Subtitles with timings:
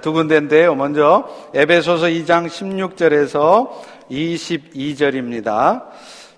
[0.00, 0.76] 두 군데인데요.
[0.76, 3.68] 먼저 에베소서 2장 16절에서
[4.08, 5.86] 22절입니다.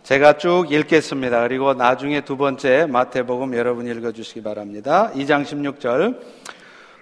[0.02, 1.42] 제가 쭉 읽겠습니다.
[1.42, 5.10] 그리고 나중에 두 번째 마태복음 여러분 읽어 주시기 바랍니다.
[5.14, 6.18] 2장 16절.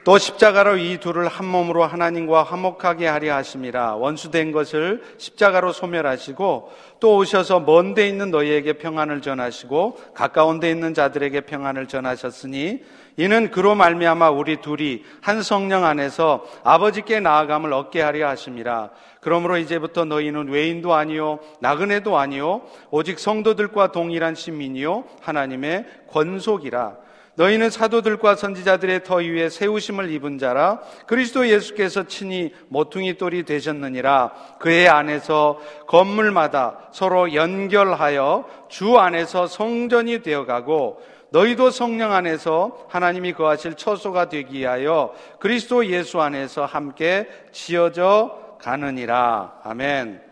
[0.05, 7.17] 또 십자가로 이 둘을 한 몸으로 하나님과 화목하게 하려 하심이라 원수된 것을 십자가로 소멸하시고 또
[7.17, 12.83] 오셔서 먼 데 있는 너희에게 평안을 전하시고 가까운 데 있는 자들에게 평안을 전하셨으니
[13.19, 18.91] 이는 그로 말미암아 우리 둘이 한 성령 안에서 아버지께 나아감을 얻게 하려 하심이라.
[19.21, 27.08] 그러므로 이제부터 너희는 외인도 아니요 나그네도 아니요 오직 성도들과 동일한 시민이요 하나님의 권속이라.
[27.39, 34.89] 너희는 사도들과 선지자들의 터 위에 세우심을 입은 자라 그리스도 예수께서 친히 모퉁이 돌이 되셨느니라 그의
[34.89, 44.59] 안에서 건물마다 서로 연결하여 주 안에서 성전이 되어가고 너희도 성령 안에서 하나님이 거하실 처소가 되기
[44.59, 49.61] 위하여 그리스도 예수 안에서 함께 지어져 가느니라.
[49.63, 50.23] 아멘.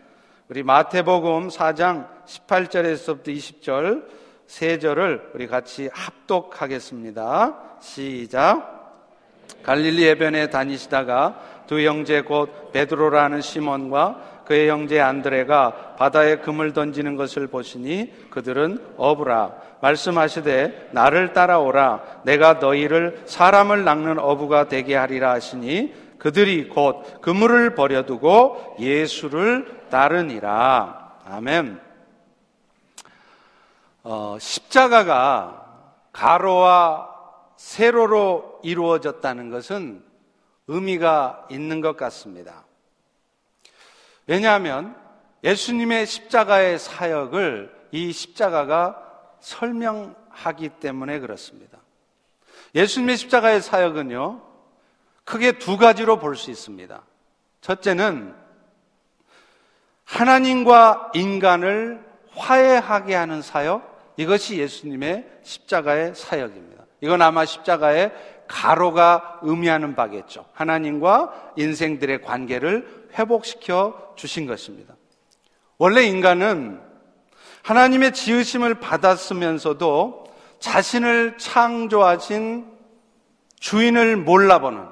[0.49, 4.16] 우리 마태복음 4장 18절에서부터 20절
[4.47, 7.77] 세 절을 우리 같이 합독하겠습니다.
[7.81, 8.77] 시작.
[9.61, 17.47] 갈릴리 해변에 다니시다가 두 형제 곧 베드로라는 시몬과 그의 형제 안드레가 바다에 금을 던지는 것을
[17.47, 26.69] 보시니 그들은 어부라 말씀하시되 나를 따라오라 내가 너희를 사람을 낚는 어부가 되게 하리라 하시니 그들이
[26.69, 31.86] 곧 그물을 버려두고 예수를 따르니라 아멘.
[34.09, 35.65] 어, 십자가가
[36.13, 37.13] 가로와
[37.57, 40.01] 세로로 이루어졌다는 것은
[40.67, 42.63] 의미가 있는 것 같습니다.
[44.25, 44.95] 왜냐하면
[45.43, 49.03] 예수님의 십자가의 사역을 이 십자가가
[49.41, 51.77] 설명하기 때문에 그렇습니다.
[52.75, 54.41] 예수님의 십자가의 사역은요,
[55.25, 57.01] 크게 두 가지로 볼 수 있습니다.
[57.59, 58.33] 첫째는
[60.05, 66.85] 하나님과 인간을 화해하게 하는 사역, 이것이 예수님의 십자가의 사역입니다.
[67.01, 68.11] 이건 아마 십자가의
[68.47, 70.45] 가로가 의미하는 바겠죠.
[70.53, 74.95] 하나님과 인생들의 관계를 회복시켜 주신 것입니다.
[75.77, 76.81] 원래 인간은
[77.63, 80.25] 하나님의 지으심을 받았으면서도
[80.59, 82.65] 자신을 창조하신
[83.59, 84.85] 주인을 몰라보는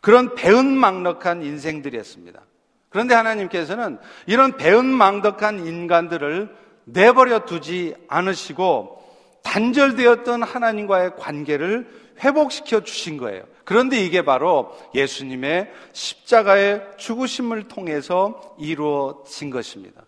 [0.00, 2.40] 그런 배은망덕한 인생들이었습니다.
[2.88, 9.02] 그런데 하나님께서는 이런 배은망덕한 인간들을 내버려 두지 않으시고
[9.42, 11.88] 단절되었던 하나님과의 관계를
[12.22, 13.44] 회복시켜 주신 거예요.
[13.64, 20.02] 그런데 이게 바로 예수님의 십자가의 죽으심을 통해서 이루어진 것입니다.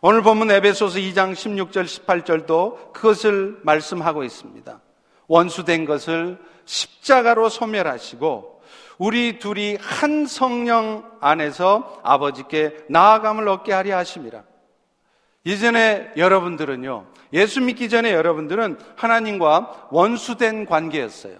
[0.00, 4.80] 오늘 보면 에베소서 2장 16절 18절도 그것을 말씀하고 있습니다.
[5.26, 8.60] 원수된 것을 십자가로 소멸하시고
[8.98, 14.42] 우리 둘이 한 성령 안에서 아버지께 나아감을 얻게 하심이라.
[15.46, 21.36] 이전에 여러분들은요, 예수 믿기 전에 여러분들은 하나님과 원수된 관계였어요.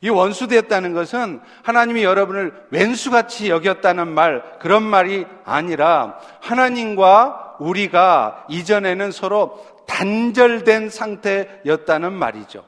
[0.00, 9.62] 이 원수되었다는 것은 하나님이 여러분을 왼수같이 여겼다는 말, 그런 말이 아니라 하나님과 우리가 이전에는 서로
[9.86, 12.64] 단절된 상태였다는 말이죠.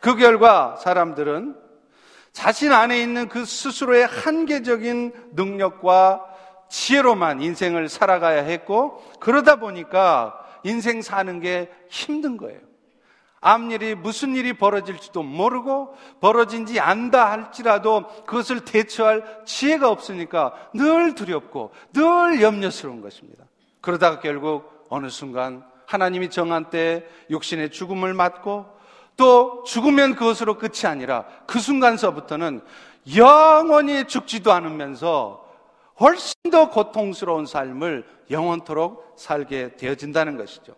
[0.00, 1.56] 그 결과 사람들은
[2.32, 6.33] 자신 안에 있는 그 스스로의 한계적인 능력과
[6.68, 12.60] 지혜로만 인생을 살아가야 했고, 그러다 보니까 인생 사는 게 힘든 거예요.
[13.44, 22.40] 앞일이 무슨 일이 벌어질지도 모르고 벌어진지 안다 할지라도 그것을 대처할 지혜가 없으니까 늘 두렵고 늘
[22.40, 23.44] 염려스러운 것입니다.
[23.82, 28.64] 그러다가 결국 어느 순간 하나님이 정한 때 육신의 죽음을 맞고
[29.18, 32.62] 또 죽으면 그것으로 끝이 아니라 그 순간서부터는
[33.14, 35.43] 영원히 죽지도 않으면서
[36.00, 40.74] 훨씬 더 고통스러운 삶을 영원토록 살게 되어진다는 것이죠.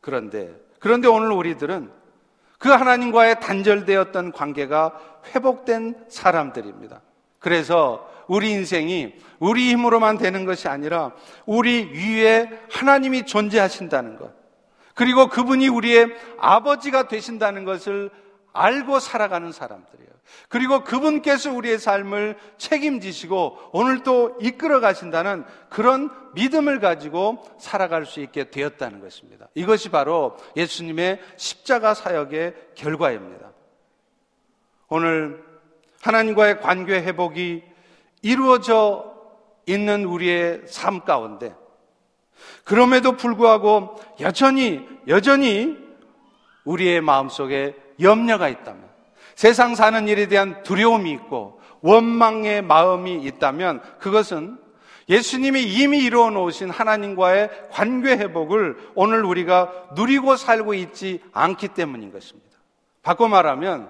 [0.00, 1.90] 그런데 그런데 오늘 우리들은
[2.58, 4.98] 그 하나님과의 단절되었던 관계가
[5.34, 7.00] 회복된 사람들입니다.
[7.38, 11.12] 그래서 우리 인생이 우리 힘으로만 되는 것이 아니라
[11.46, 14.32] 우리 위에 하나님이 존재하신다는 것.
[14.94, 18.10] 그리고 그분이 우리의 아버지가 되신다는 것을
[18.58, 20.08] 알고 살아가는 사람들이에요.
[20.48, 28.50] 그리고 그분께서 우리의 삶을 책임지시고 오늘 또 이끌어 가신다는 그런 믿음을 가지고 살아갈 수 있게
[28.50, 29.48] 되었다는 것입니다.
[29.54, 33.52] 이것이 바로 예수님의 십자가 사역의 결과입니다.
[34.88, 35.42] 오늘
[36.02, 37.62] 하나님과의 관계 회복이
[38.22, 39.14] 이루어져
[39.66, 41.54] 있는 우리의 삶 가운데
[42.64, 45.76] 그럼에도 불구하고 여전히 여전히
[46.64, 48.88] 우리의 마음속에 염려가 있다면
[49.34, 54.58] 세상 사는 일에 대한 두려움이 있고 원망의 마음이 있다면 그것은
[55.08, 62.48] 예수님이 이미 이루어 놓으신 하나님과의 관계 회복을 오늘 우리가 누리고 살고 있지 않기 때문인 것입니다.
[63.02, 63.88] 바꿔 말하면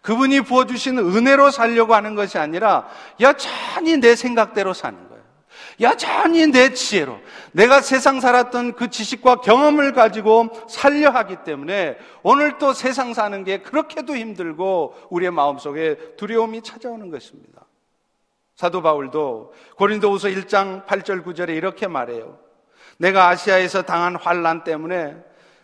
[0.00, 2.88] 그분이 부어주신 은혜로 살려고 하는 것이 아니라
[3.20, 5.07] 여전히 내 생각대로 사는.
[5.80, 7.18] 여전히 내 지혜로
[7.52, 13.58] 내가 세상 살았던 그 지식과 경험을 가지고 살려 하기 때문에 오늘 또 세상 사는 게
[13.58, 17.64] 그렇게도 힘들고 우리의 마음속에 두려움이 찾아오는 것입니다.
[18.56, 22.38] 사도 바울도 고린도후서 1장 8절 9절에 이렇게 말해요.
[22.96, 25.16] 내가 아시아에서 당한 환란 때문에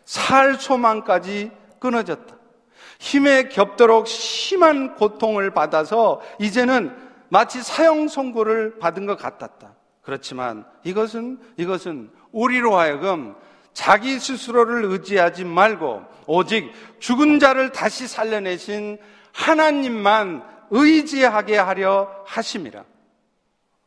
[0.04, 1.50] 살 소망까지
[1.80, 2.36] 끊어졌다.
[3.00, 6.96] 힘에 겹도록 심한 고통을 받아서 이제는
[7.28, 9.73] 마치 사형 선고를 받은 것 같았다.
[10.04, 13.34] 그렇지만 이것은 이것은 우리로 하여금
[13.72, 18.98] 자기 스스로를 의지하지 말고 오직 죽은 자를 다시 살려내신
[19.32, 22.84] 하나님만 의지하게 하려 하심이라.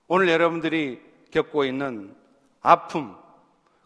[0.07, 2.13] 오늘 여러분들이 겪고 있는
[2.61, 3.15] 아픔,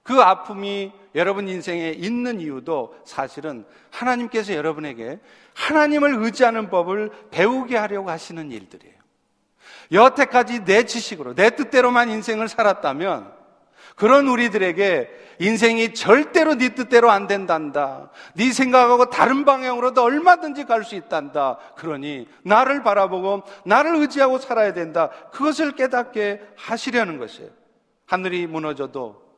[0.03, 5.19] 그 아픔이 여러분 인생에 있는 이유도 사실은 하나님께서 여러분에게
[5.53, 9.00] 하나님을 의지하는 법을 배우게 하려고 하시는 일들이에요.
[9.91, 13.41] 여태까지 내 지식으로, 내 뜻대로만 인생을 살았다면
[13.95, 15.09] 그런 우리들에게
[15.39, 18.11] 인생이 절대로 네 뜻대로 안 된단다.
[18.35, 21.57] 네 생각하고 다른 방향으로도 얼마든지 갈 수 있단다.
[21.75, 25.09] 그러니 나를 바라보고 나를 의지하고 살아야 된다.
[25.31, 27.49] 그것을 깨닫게 하시려는 것이에요.
[28.05, 29.30] 하늘이 무너져도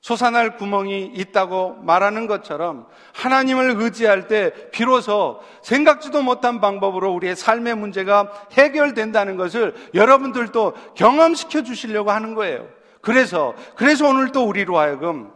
[0.00, 8.30] 솟아날 구멍이 있다고 말하는 것처럼 하나님을 의지할 때 비로소 생각지도 못한 방법으로 우리의 삶의 문제가
[8.52, 12.66] 해결된다는 것을 여러분들도 경험시켜 주시려고 하는 거예요.
[13.02, 15.30] 그래서, 그래서 오늘 또 우리로 하여금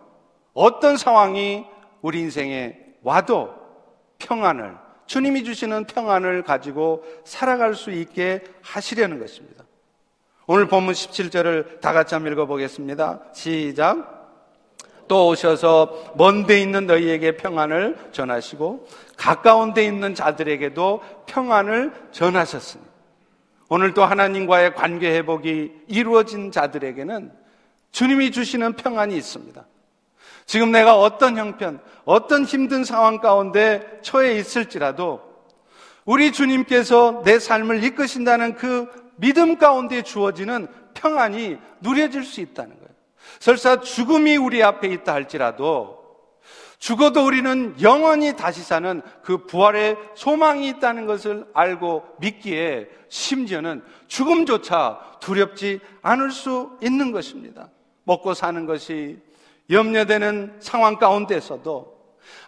[0.55, 1.67] 어떤 상황이
[2.01, 3.55] 우리 인생에 와도
[4.19, 4.77] 평안을,
[5.07, 9.65] 주님이 주시는 평안을 가지고 살아갈 수 있게 하시려는 것입니다.
[10.47, 13.21] 오늘 본문 17절을 다 같이 한번 읽어보겠습니다.
[13.35, 14.24] 시작.
[15.09, 18.87] 또 오셔서 먼 데 있는 너희에게 평안을 전하시고
[19.17, 22.83] 가까운 데 있는 자들에게도 평안을 전하셨으니
[23.69, 27.33] 오늘 또 하나님과의 관계 회복이 이루어진 자들에게는
[27.93, 29.65] 주님이 주시는 평안이 있습니다.
[30.47, 35.23] 지금 내가 어떤 형편, 어떤 힘든 상황 가운데 처해 있을지라도
[36.05, 42.94] 우리 주님께서 내 삶을 이끄신다는 그 믿음 가운데 주어지는 평안이 누려질 수 있다는 거예요.
[43.41, 46.05] 설사 죽음이 우리 앞에 있다 할지라도
[46.79, 55.81] 죽어도 우리는 영원히 다시 사는 그 부활의 소망이 있다는 것을 알고 믿기에 심지어는 죽음조차 두렵지
[56.03, 57.71] 않을 수 있는 것입니다.
[58.05, 59.19] 먹고 사는 것이
[59.71, 61.95] 염려되는 상황 가운데서도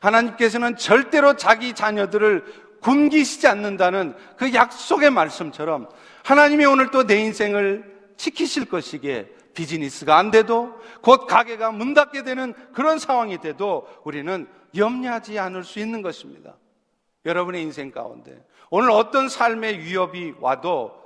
[0.00, 2.44] 하나님께서는 절대로 자기 자녀들을
[2.81, 5.88] 굶기시지 않는다는 그 약속의 말씀처럼
[6.25, 12.55] 하나님이 오늘 또 내 인생을 지키실 것이기에 비즈니스가 안 돼도 곧 가게가 문 닫게 되는
[12.73, 16.55] 그런 상황이 돼도 우리는 염려하지 않을 수 있는 것입니다.
[17.25, 21.05] 여러분의 인생 가운데 오늘 어떤 삶의 위협이 와도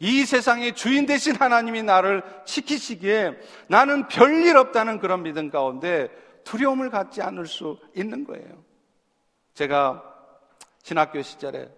[0.00, 3.38] 이 세상의 주인 되신 하나님이 나를 지키시기에
[3.68, 6.08] 나는 별일 없다는 그런 믿음 가운데
[6.44, 8.64] 두려움을 갖지 않을 수 있는 거예요.
[9.52, 10.02] 제가
[10.82, 11.70] 신학교 시절에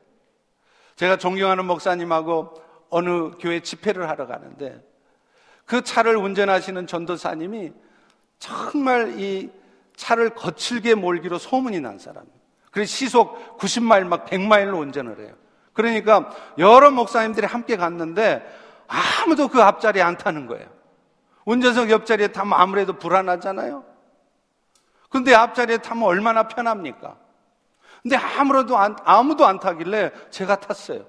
[0.94, 2.54] 제가 존경하는 목사님하고
[2.90, 4.80] 어느 교회 집회를 하러 가는데
[5.72, 7.72] 그 차를 운전하시는 전도사님이
[8.38, 9.50] 정말 이
[9.96, 12.36] 차를 거칠게 몰기로 소문이 난 사람이에요.
[12.70, 15.32] 그래서 시속 90마일 막 100마일로 운전을 해요.
[15.72, 18.46] 그러니까 여러 목사님들이 함께 갔는데
[18.86, 20.68] 아무도 그 앞자리에 안 타는 거예요.
[21.46, 23.82] 운전석 옆자리에 타면 아무래도 불안하잖아요.
[25.08, 27.16] 근데 앞자리에 타면 얼마나 편합니까?
[28.02, 31.06] 근데 아무래도 안, 아무도 안 타길래 제가 탔어요.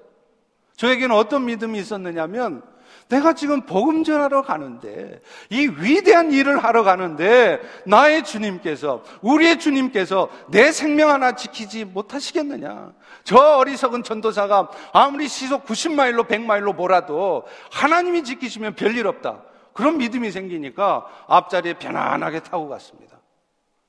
[0.78, 2.62] 저에게는 어떤 믿음이 있었느냐면
[3.08, 5.20] 내가 지금 복음 전하러 가는데
[5.50, 12.92] 이 위대한 일을 하러 가는데 나의 주님께서 우리의 주님께서 내 생명 하나 지키지 못하시겠느냐?
[13.24, 19.42] 저 어리석은 전도사가 아무리 시속 90마일로 100마일로 몰아도 하나님이 지키시면 별일 없다.
[19.72, 23.18] 그런 믿음이 생기니까 앞자리에 편안하게 타고 갔습니다.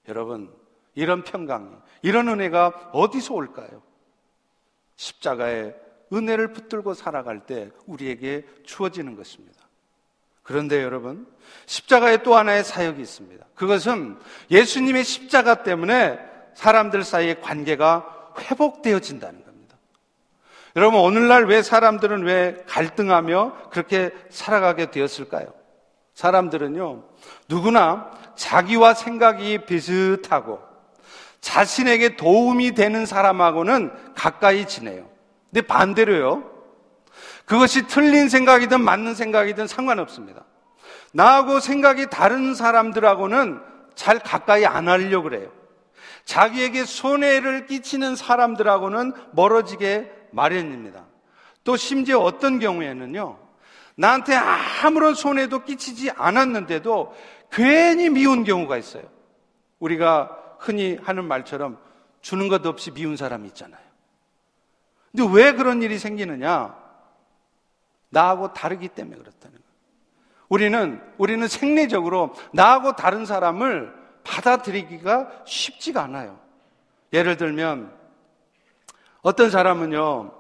[0.08, 0.52] 여러분,
[0.96, 1.70] 이런 평강이,
[2.02, 3.82] 이런 은혜가 어디서 올까요?
[4.96, 5.76] 십자가의
[6.16, 9.66] 은혜를 붙들고 살아갈 때 우리에게 주어지는 것입니다.
[10.44, 11.28] 그런데 여러분,
[11.66, 13.46] 십자가에 또 하나의 사역이 있습니다.
[13.56, 14.18] 그것은
[14.52, 16.20] 예수님의 십자가 때문에
[16.54, 19.78] 사람들 사이의 관계가 회복되어진다는 겁니다.
[20.76, 25.48] 여러분, 오늘날 왜 사람들은 왜 갈등하며 그렇게 살아가게 되었을까요?
[26.14, 27.04] 사람들은요,
[27.50, 30.60] 누구나 자기와 생각이 비슷하고
[31.42, 35.15] 자신에게 도움이 되는 사람하고는 가까이 지내요.
[35.56, 36.44] 근데 반대로요.
[37.46, 40.44] 그것이 틀린 생각이든 맞는 생각이든 상관없습니다.
[41.14, 43.62] 나하고 생각이 다른 사람들하고는
[43.96, 45.50] 잘 가까이 안 하려고 그래요.
[46.26, 51.06] 자기에게 손해를 끼치는 사람들하고는 멀어지게 마련입니다.
[51.64, 53.40] 또 심지어 어떤 경우에는요,
[53.96, 57.16] 나한테 아무런 손해도 끼치지 않았는데도
[57.50, 59.04] 괜히 미운 경우가 있어요.
[59.80, 61.78] 우리가 흔히 하는 말처럼
[62.20, 63.85] 주는 것 없이 미운 사람이 있잖아요.
[65.16, 66.76] 근데 왜 그런 일이 생기느냐?
[68.10, 69.66] 나하고 다르기 때문에 그렇다는 거예요.
[70.50, 73.94] 우리는, 우리는 생리적으로 나하고 다른 사람을
[74.26, 76.38] 받아들이기가 쉽지가 않아요.
[77.14, 77.96] 예를 들면,
[79.22, 80.34] 어떤 사람은요,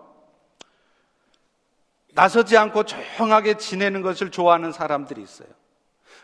[2.13, 5.47] 나서지 않고 조용하게 지내는 것을 좋아하는 사람들이 있어요.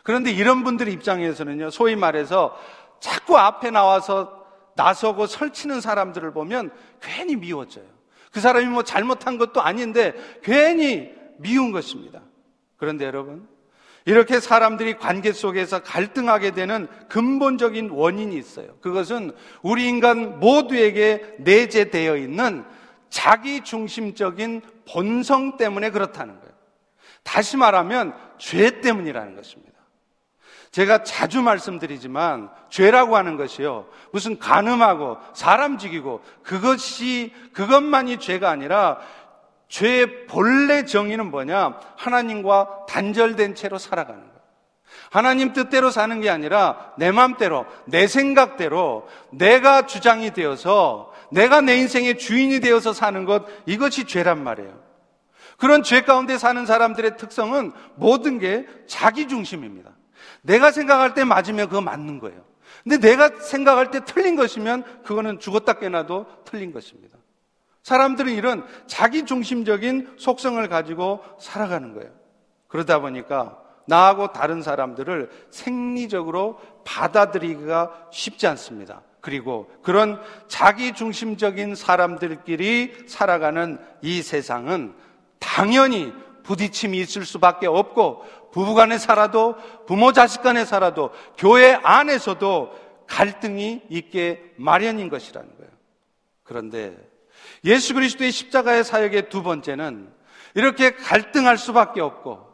[0.02, 2.54] 그런데 이런 분들 입장에서는요, 소위 말해서
[3.00, 4.44] 자꾸 앞에 나와서
[4.74, 8.01] 나서고 설치는 사람들을 보면 괜히 미워져요.
[8.32, 12.22] 그 사람이 뭐 잘못한 것도 아닌데 괜히 미운 것입니다.
[12.76, 13.46] 그런데 여러분,
[14.04, 18.76] 이렇게 사람들이 관계 속에서 갈등하게 되는 근본적인 원인이 있어요.
[18.80, 22.64] 그것은 우리 인간 모두에게 내재되어 있는
[23.10, 26.52] 자기 중심적인 본성 때문에 그렇다는 거예요.
[27.22, 29.71] 다시 말하면 죄 때문이라는 것입니다.
[30.72, 33.86] 제가 자주 말씀드리지만 죄라고 하는 것이요.
[34.10, 38.98] 무슨 가늠하고 사람 죽이고 그것이 그것만이 죄가 아니라
[39.68, 41.78] 죄의 본래 정의는 뭐냐?
[41.96, 44.32] 하나님과 단절된 채로 살아가는 거예요.
[45.10, 52.18] 하나님 뜻대로 사는 게 아니라 내 마음대로, 내 생각대로 내가 주장이 되어서 내가 내 인생의
[52.18, 54.78] 주인이 되어서 사는 것 이것이 죄란 말이에요.
[55.58, 59.90] 그런 죄 가운데 사는 사람들의 특성은 모든 게 자기 중심입니다.
[60.42, 62.44] 내가 생각할 때 맞으면 그거 맞는 거예요.
[62.82, 67.18] 근데 내가 생각할 때 틀린 것이면 그거는 죽었다 깨나도 틀린 것입니다.
[67.82, 72.10] 사람들은 이런 자기 중심적인 속성을 가지고 살아가는 거예요.
[72.68, 79.02] 그러다 보니까 나하고 다른 사람들을 생리적으로 받아들이기가 쉽지 않습니다.
[79.20, 84.94] 그리고 그런 자기 중심적인 사람들끼리 살아가는 이 세상은
[85.38, 86.12] 당연히
[86.42, 89.56] 부딪힘이 있을 수밖에 없고 부부 간에 살아도
[89.86, 92.72] 부모 자식 간에 살아도 교회 안에서도
[93.08, 95.70] 갈등이 있게 마련인 것이라는 거예요.
[96.44, 96.96] 그런데
[97.64, 100.12] 예수 그리스도의 십자가의 사역의 두 번째는
[100.54, 102.52] 이렇게 갈등할 수밖에 없고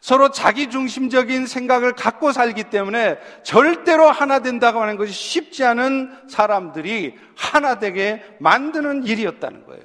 [0.00, 7.16] 서로 자기 중심적인 생각을 갖고 살기 때문에 절대로 하나 된다고 하는 것이 쉽지 않은 사람들이
[7.36, 9.82] 하나 되게 만드는 일이었다는 거예요.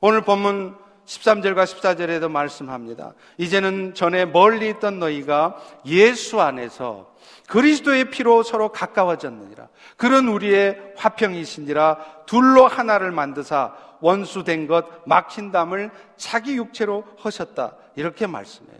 [0.00, 0.76] 오늘 본문
[1.10, 3.14] 13절과 14절에도 말씀합니다.
[3.36, 7.12] 이제는 전에 멀리 있던 너희가 예수 안에서
[7.48, 9.68] 그리스도의 피로 서로 가까워졌느니라.
[9.96, 17.74] 그런 우리의 화평이신지라 둘로 하나를 만드사 원수된 것 막힌 담을 자기 육체로 하셨다.
[17.96, 18.78] 이렇게 말씀해요.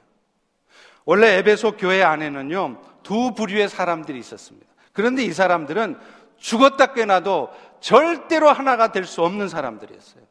[1.04, 4.66] 원래 에베소 교회 안에는요, 두 부류의 사람들이 있었습니다.
[4.92, 5.98] 그런데 이 사람들은
[6.38, 10.22] 죽었다 깨나도 절대로 하나가 될 수 없는 사람들이었어요.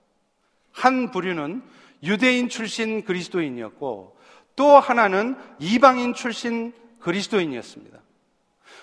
[0.71, 1.61] 한 부류는
[2.03, 4.17] 유대인 출신 그리스도인이었고
[4.55, 7.97] 또 하나는 이방인 출신 그리스도인이었습니다.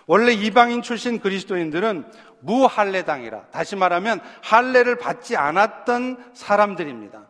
[0.06, 2.04] 원래 이방인 출신 그리스도인들은
[2.40, 7.26] 무할례당이라 다시 말하면 할례를 받지 않았던 사람들입니다.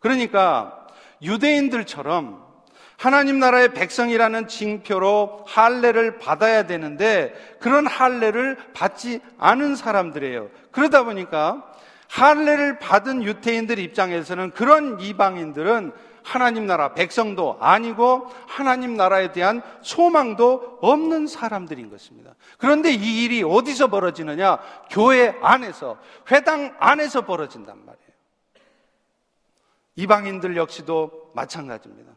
[0.00, 0.86] 그러니까
[1.22, 2.42] 유대인들처럼
[2.96, 10.50] 하나님 나라의 백성이라는 징표로 할례를 받아야 되는데 그런 할례를 받지 않은 사람들이에요.
[10.70, 11.71] 그러다 보니까
[12.12, 15.92] 할례를 받은 유태인들 입장에서는 그런 이방인들은
[16.22, 22.34] 하나님 나라 백성도 아니고 하나님 나라에 대한 소망도 없는 사람들인 것입니다.
[22.58, 24.58] 그런데 이 일이 어디서 벌어지느냐?
[24.90, 25.98] 교회 안에서,
[26.30, 28.12] 회당 안에서 벌어진단 말이에요.
[29.96, 32.12] 이방인들 역시도 마찬가지입니다.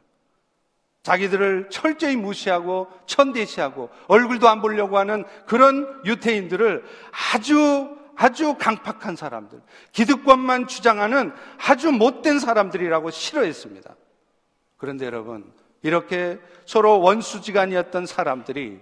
[1.03, 6.83] 자기들을 철저히 무시하고 천대시하고 얼굴도 안 보려고 하는 그런 유태인들을
[7.33, 11.33] 아주 아주 강팍한 사람들, 기득권만 주장하는
[11.67, 13.95] 아주 못된 사람들이라고 싫어했습니다.
[14.77, 18.81] 그런데 여러분, 이렇게 서로 원수지간이었던 사람들이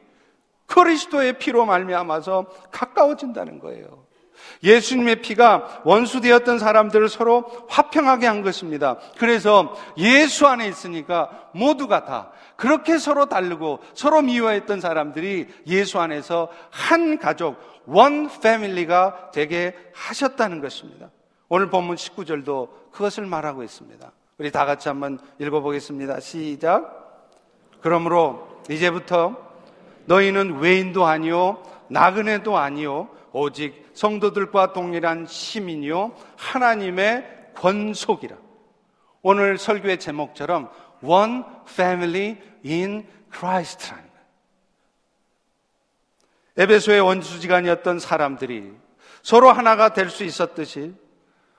[0.67, 4.05] 그리스도의 피로 말미암아서 가까워진다는 거예요.
[4.63, 8.97] 예수님의 피가 원수되었던 사람들을 서로 화평하게 한 것입니다.
[9.17, 17.17] 그래서 예수 안에 있으니까 모두가 다 그렇게 서로 다르고 서로 미워했던 사람들이 예수 안에서 한
[17.19, 21.11] 가족, 원 패밀리가 되게 하셨다는 것입니다.
[21.49, 24.11] 오늘 본문 19절도 그것을 말하고 있습니다.
[24.37, 26.19] 우리 다 같이 한번 읽어보겠습니다.
[26.19, 27.31] 시작.
[27.81, 29.37] 그러므로 이제부터
[30.05, 38.35] 너희는 외인도 아니요, 나그네도 아니요, 오직 성도들과 동일한 시민이요, 하나님의 권속이라.
[39.21, 40.69] 오늘 설교의 제목처럼
[41.01, 44.12] One Family in Christ라는.
[46.57, 48.71] 에베소의 원수지간이었던 사람들이
[49.21, 50.93] 서로 하나가 될 수 있었듯이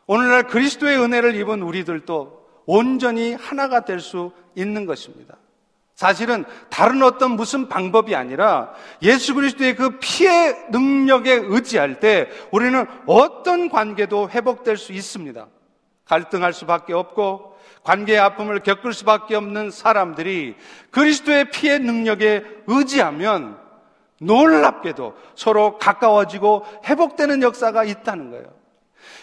[0.06, 5.36] 오늘날 그리스도의 은혜를 입은 우리들도 온전히 하나가 될 수 있는 것입니다.
[5.94, 8.72] 사실은 다른 어떤 무슨 방법이 아니라
[9.02, 15.46] 예수 그리스도의 그 피의 능력에 의지할 때 우리는 어떤 관계도 회복될 수 있습니다.
[16.04, 20.56] 갈등할 수밖에 없고 관계의 아픔을 겪을 수밖에 없는 사람들이
[20.90, 23.63] 그리스도의 피의 능력에 의지하면
[24.20, 28.46] 놀랍게도 서로 가까워지고 회복되는 역사가 있다는 거예요.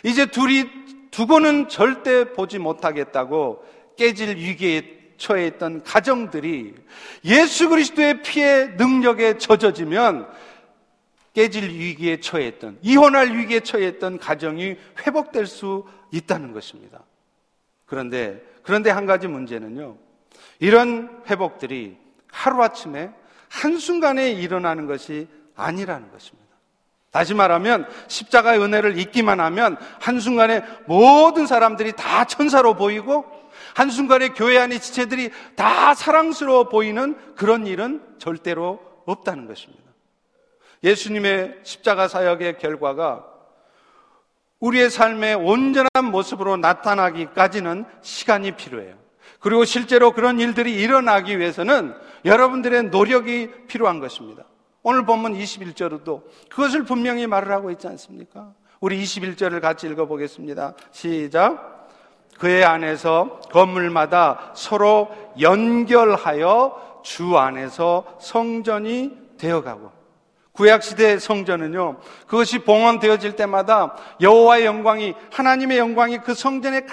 [0.03, 0.65] 이제 둘이
[1.11, 3.63] 두고는 절대 보지 못하겠다고
[3.97, 6.73] 깨질 위기에 처해 있던 가정들이
[7.25, 10.27] 예수 그리스도의 피의 능력에 젖어지면
[11.33, 17.03] 깨질 위기에 처해 있던 이혼할 위기에 처해 있던 가정이 회복될 수 있다는 것입니다.
[17.85, 19.97] 그런데 그런데 한 가지 문제는요.
[20.59, 21.97] 이런 회복들이
[22.31, 23.11] 하루아침에
[23.51, 26.49] 한순간에 일어나는 것이 아니라는 것입니다.
[27.11, 33.25] 다시 말하면 십자가의 은혜를 잊기만 하면 한순간에 모든 사람들이 다 천사로 보이고
[33.75, 39.83] 한순간에 교회 안의 지체들이 다 사랑스러워 보이는 그런 일은 절대로 없다는 것입니다.
[40.83, 43.25] 예수님의 십자가 사역의 결과가
[44.61, 48.95] 우리의 삶의 온전한 모습으로 나타나기까지는 시간이 필요해요.
[49.39, 54.43] 그리고 실제로 그런 일들이 일어나기 위해서는 여러분들의 노력이 필요한 것입니다.
[54.83, 58.53] 오늘 본문 21절에도 그것을 분명히 말을 하고 있지 않습니까?
[58.79, 60.73] 우리 21절을 같이 읽어보겠습니다.
[60.91, 61.89] 시작.
[62.39, 65.09] 그의 안에서 건물마다 서로
[65.39, 69.91] 연결하여 주 안에서 성전이 되어가고
[70.53, 71.99] 구약 시대 성전은요.
[72.27, 76.85] 그것이 봉헌되어질 때마다 여호와의 영광이 하나님의 영광이 그 성전에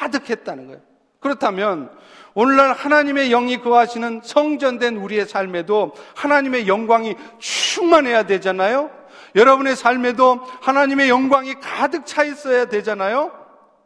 [0.00, 0.80] 가득했다는 거예요.
[1.20, 1.90] 그렇다면
[2.36, 8.90] 오늘날 하나님의 영이 거하시는 성전된 우리의 삶에도 하나님의 영광이 충만해야 되잖아요.
[9.34, 13.32] 여러분의 삶에도 하나님의 영광이 가득 차 있어야 되잖아요.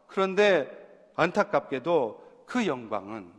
[0.08, 0.68] 그런데
[1.14, 3.30] 안타깝게도 그 영광은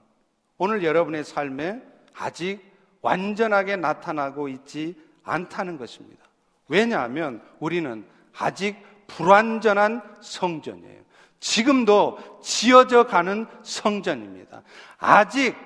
[0.58, 1.82] 오늘 여러분의 삶에
[2.18, 2.62] 아직
[3.02, 6.24] 완전하게 나타나고 있지 않다는 것입니다.
[6.70, 8.06] 왜냐하면 우리는
[8.38, 11.02] 아직 불완전한 성전이에요.
[11.42, 14.62] 지금도 지어져 가는 성전입니다.
[15.02, 15.58] 아직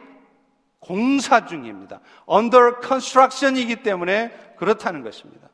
[0.79, 1.99] 공사 중입니다.
[2.27, 5.49] under construction이기 때문에 그렇다는 것입니다.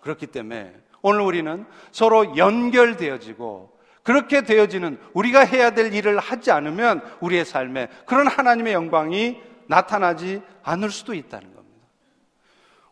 [0.00, 7.44] 그렇기 때문에 오늘 우리는 서로 연결되어지고 그렇게 되어지는 우리가 해야 될 일을 하지 않으면 우리의
[7.44, 11.54] 삶에 그런 하나님의 영광이 나타나지 않을 수도 있다는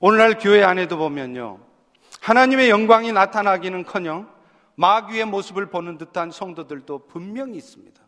[0.05, 1.61] 오늘날 교회 안에도 보면요.
[2.21, 4.29] 하나님의 영광이 나타나기는 커녕
[4.75, 8.02] 마귀의 모습을 보는 듯한 성도들도 분명히 있습니다.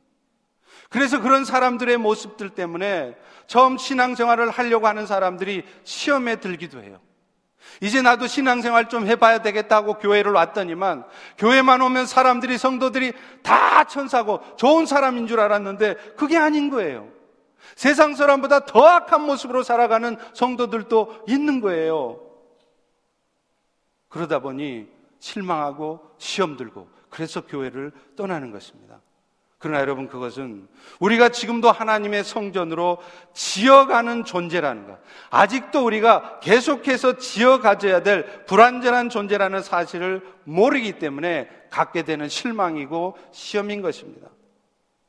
[0.91, 7.01] 그래서 그런 사람들의 모습들 때문에 처음 신앙생활을 하려고 하는 사람들이 시험에 들기도 해요.
[7.81, 11.05] 이제 나도 신앙생활 좀 해봐야 되겠다고 교회를 왔더니만
[11.39, 17.09] 교회만 오면 사람들이 성도들이 다 천사고 좋은 사람인 줄 알았는데 그게 아닌 거예요.
[17.75, 22.21] 세상 사람보다 더 악한 모습으로 살아가는 성도들도 있는 거예요.
[24.09, 24.87] 그러다 보니
[25.19, 29.01] 실망하고 시험 들고 그래서 교회를 떠나는 것입니다.
[29.65, 30.69] 그러나 여러분 그것은
[31.01, 32.99] 우리가 지금도 하나님의 성전으로
[33.33, 34.99] 지어가는 존재라는 것.
[35.31, 44.29] 아직도 우리가 계속해서 지어가져야 될 불완전한 존재라는 사실을 모르기 때문에 갖게 되는 실망이고 시험인 것입니다.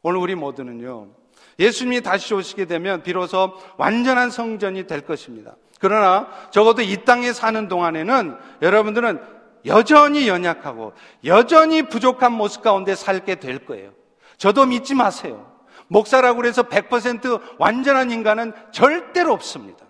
[0.02, 1.10] 오늘 우리 모두는요.
[1.60, 5.58] 예수님이 다시 오시게 되면 비로소 완전한 성전이 될 것입니다.
[5.82, 9.20] 그러나 적어도 이 땅에 사는 동안에는 여러분들은
[9.66, 10.94] 여전히 연약하고
[11.26, 13.92] 여전히 부족한 모습 가운데 살게 될 거예요.
[14.38, 15.52] 저도 믿지 마세요.
[15.88, 19.86] 목사라고 해서 100% 완전한 인간은 절대로 없습니다.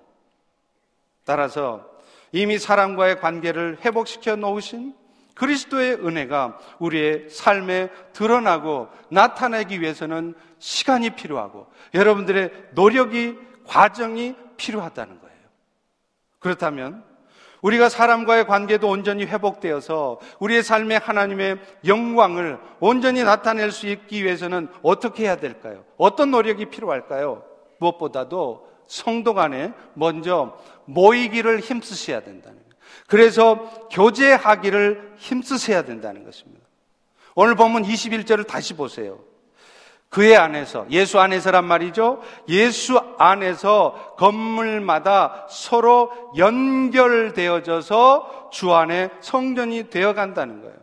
[1.24, 1.86] 따라서
[2.32, 4.94] 이미 사람과의 관계를 회복시켜 놓으신
[5.36, 15.36] 그리스도의 은혜가 우리의 삶에 드러나고 나타내기 위해서는 시간이 필요하고 여러분들의 노력이 과정이 필요하다는 거예요.
[16.40, 17.04] 그렇다면
[17.66, 25.24] 우리가 사람과의 관계도 온전히 회복되어서 우리의 삶에 하나님의 영광을 온전히 나타낼 수 있기 위해서는 어떻게
[25.24, 25.84] 해야 될까요?
[25.98, 27.44] 어떤 노력이 필요할까요?
[27.80, 32.76] 무엇보다도 성도 간에 먼저 모이기를 힘쓰셔야 된다는 거예요.
[33.08, 33.56] 그래서
[33.92, 36.64] 교제하기를 힘쓰셔야 된다는 것입니다.
[37.34, 39.18] 오늘 보면 21절을 다시 보세요.
[40.10, 42.22] 그의 안에서, 예수 안에서란 말이죠.
[42.48, 50.76] 예수 안에서 건물마다 서로 연결되어져서 주 안에 성전이 되어 간다는 거예요.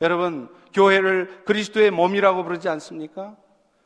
[0.00, 3.34] 여러분, 교회를 그리스도의 몸이라고 부르지 않습니까?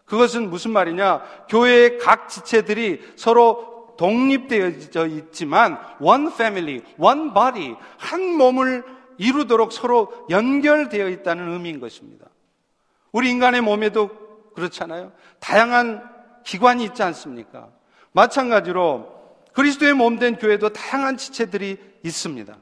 [0.04, 1.22] 그것은 무슨 말이냐?
[1.48, 8.84] 교회의 각 지체들이 서로 독립되어 있지만 one family, one body, 한 몸을
[9.18, 12.26] 이루도록 서로 연결되어 있다는 의미인 것입니다.
[13.10, 14.27] 우리 인간의 몸에도
[14.58, 15.12] 그렇잖아요.
[15.38, 16.02] 다양한
[16.44, 17.68] 기관이 있지 않습니까?
[18.12, 19.16] 마찬가지로
[19.52, 22.56] 그리스도의 몸 된 교회도 다양한 지체들이 있습니다.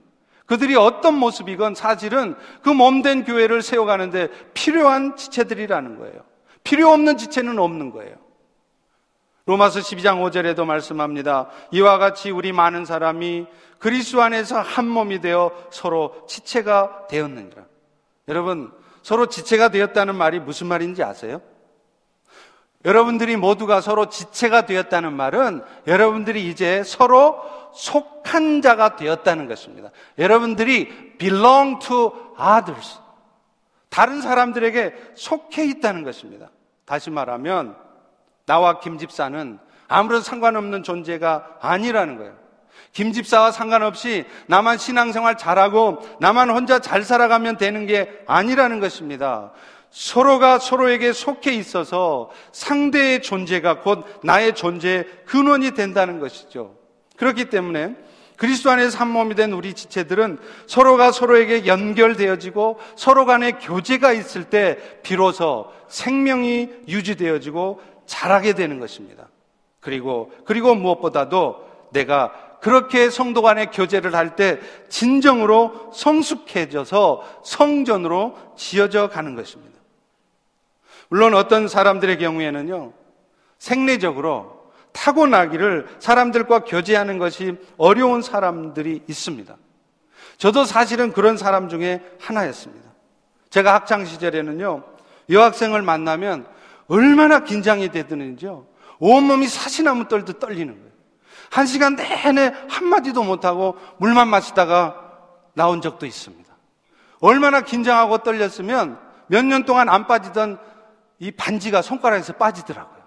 [0.47, 6.23] 그들이 어떤 모습이건 사실은 그 몸 된 교회를 세워가는데 필요한 지체들이라는 거예요.
[6.65, 8.17] 필요 없는 지체는 없는 거예요.
[9.47, 11.49] 로마서 12장 5절에도 말씀합니다.
[11.71, 13.47] 이와 같이 우리 많은 사람이
[13.79, 17.65] 그리스도 안에서 한 몸이 되어 서로 지체가 되었느니라.
[18.29, 21.41] 여러분, 서로 지체가 되었다는 말이 무슨 말인지 아세요?
[22.87, 27.43] 여러분들이 모두가 서로 지체가 되었다는 말은 여러분들이 이제 서로
[27.75, 29.91] 속한 자가 되었다는 것입니다.
[30.19, 32.99] 여러분들이 belong to others.
[33.91, 36.51] 다른 사람들에게 속해 있다는 것입니다.
[36.85, 37.77] 다시 말하면
[38.47, 42.35] 나와 김 집사는 아무런 상관없는 존재가 아니라는 거예요.
[42.93, 49.53] 김 집사와 상관없이 나만 신앙생활 잘하고 나만 혼자 잘 살아가면 되는 게 아니라는 것입니다.
[49.97, 56.75] 서로가 서로에게 속해 있어서 상대의 존재가 곧 나의 존재의 근원이 된다는 것이죠.
[57.17, 57.97] 그렇기 때문에
[58.37, 64.77] 그리스도 안에서 한 몸이 된 우리 지체들은 서로가 서로에게 연결되어지고 서로 간에 교제가 있을 때
[65.03, 69.31] 비로소 생명이 유지되어지고 자라게 되는 것입니다.
[69.81, 74.59] 그리고 그리고 무엇보다도 내가 그렇게 성도 간의 교제를 할 때
[74.91, 79.66] 진정으로 성숙해져서 성전으로 지어져 가는 것입니다.
[81.09, 82.93] 물론 어떤 사람들의 경우에는요,
[83.59, 89.57] 생리적으로 타고나기를 사람들과 교제하는 것이 어려운 사람들이 있습니다.
[90.39, 92.91] 저도 사실은 그런 사람 중에 하나였습니다.
[93.51, 94.83] 제가 학창 시절에는요,
[95.31, 96.47] 여학생을 만나면
[96.89, 98.67] 얼마나 긴장이 되드는지요.
[98.99, 100.87] 온몸이 사시나무 떨듯 떨리는 거예요.
[101.51, 105.03] 한 시간 내내 한마디도 못하고 물만 마시다가
[105.55, 106.55] 나온 적도 있습니다.
[107.21, 110.59] 얼마나 긴장하고 떨렸으면 몇 년 동안 안 빠지던
[111.19, 113.05] 이 반지가 손가락에서 빠지더라고요.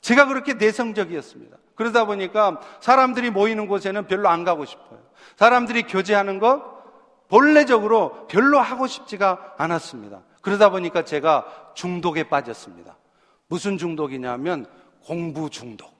[0.00, 1.56] 제가 그렇게 내성적이었습니다.
[1.74, 5.00] 그러다 보니까 사람들이 모이는 곳에는 별로 안 가고 싶어요.
[5.36, 6.80] 사람들이 교제하는 것
[7.28, 10.20] 본래적으로 별로 하고 싶지가 않았습니다.
[10.42, 12.96] 그러다 보니까 제가 중독에 빠졌습니다.
[13.46, 14.66] 무슨 중독이냐면
[15.04, 15.90] 공부 중독.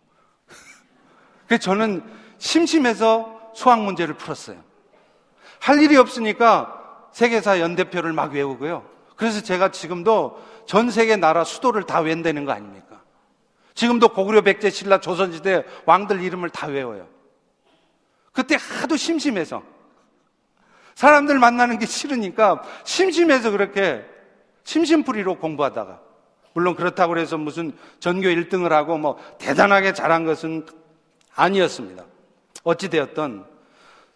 [1.47, 2.03] 그래서 저는
[2.39, 4.63] 심심해서 수학 문제를 풀었어요.
[5.61, 8.85] 할 일이 없으니까 세계사 연대표를 막 외우고요.
[9.17, 13.03] 그래서 제가 지금도 전 세계 나라 수도를 다 외운다는 거 아닙니까?
[13.75, 17.09] 지금도 고구려 백제 신라 조선시대 왕들 이름을 다 외워요.
[18.31, 19.65] 그때 하도 심심해서
[20.95, 24.05] 사람들 만나는 게 싫으니까 심심해서 그렇게
[24.63, 26.01] 심심풀이로 공부하다가
[26.53, 30.67] 물론 그렇다고 해서 무슨 전교 1등을 하고 뭐 대단하게 잘한 것은
[31.35, 32.05] 아니었습니다.
[32.63, 33.45] 어찌되었던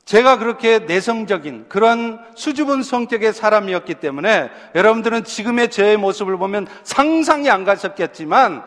[0.04, 7.64] 제가 그렇게 내성적인 그런 수줍은 성격의 사람이었기 때문에 여러분들은 지금의 제 모습을 보면 상상이 안
[7.64, 8.64] 가셨겠지만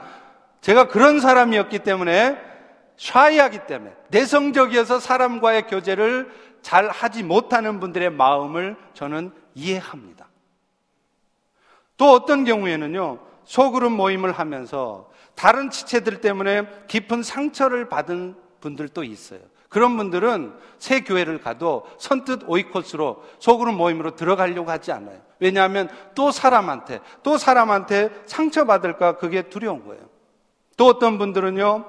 [0.62, 2.38] 제가 그런 사람이었기 때문에
[2.97, 6.32] 샤이하기 때문에 내성적이어서 사람과의 교제를
[6.63, 10.28] 잘 하지 못하는 분들의 마음을 저는 이해합니다.
[11.97, 19.39] 또 어떤 경우에는요, 소그룹 모임을 하면서 다른 지체들 때문에 깊은 상처를 받은 분들도 있어요.
[19.69, 25.19] 그런 분들은 새 교회를 가도 선뜻 오이코스로 소그룹 모임으로 들어가려고 하지 않아요.
[25.39, 30.03] 왜냐하면 또 사람한테, 또 사람한테 상처받을까 그게 두려운 거예요.
[30.77, 31.86] 또 어떤 분들은요,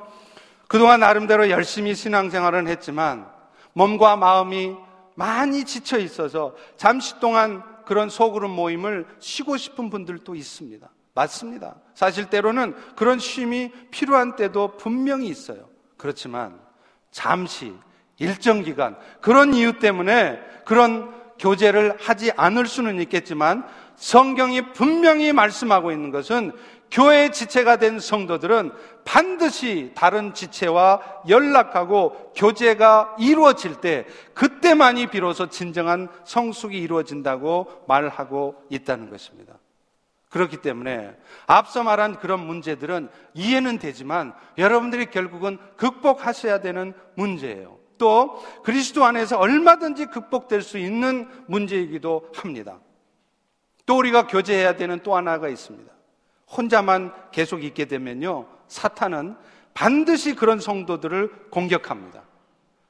[0.66, 3.26] 그동안 나름대로 열심히 신앙생활을 했지만
[3.72, 4.76] 몸과 마음이
[5.14, 10.88] 많이 지쳐 있어서 잠시 동안 그런 소그룹 모임을 쉬고 싶은 분들도 있습니다.
[11.14, 11.76] 맞습니다.
[11.94, 15.68] 사실 때로는 그런 쉼이 필요한 때도 분명히 있어요.
[15.96, 16.60] 그렇지만
[17.10, 17.74] 잠시
[18.18, 23.64] 일정 기간 그런 이유 때문에 그런 교제를 하지 않을 수는 있겠지만
[23.96, 26.52] 성경이 분명히 말씀하고 있는 것은
[26.90, 28.72] 교회의 지체가 된 성도들은
[29.04, 39.57] 반드시 다른 지체와 연락하고 교제가 이루어질 때 그때만이 비로소 진정한 성숙이 이루어진다고 말하고 있다는 것입니다.
[40.28, 47.78] 그렇기 때문에 앞서 말한 그런 문제들은 이해는 되지만 여러분들이 결국은 극복하셔야 되는 문제예요.
[47.96, 52.78] 또 그리스도 안에서 얼마든지 극복될 수 있는 문제이기도 합니다.
[53.86, 55.90] 또 우리가 교제해야 되는 또 하나가 있습니다.
[56.56, 58.46] 혼자만 계속 있게 되면요.
[58.68, 59.36] 사탄은
[59.74, 62.22] 반드시 그런 성도들을 공격합니다.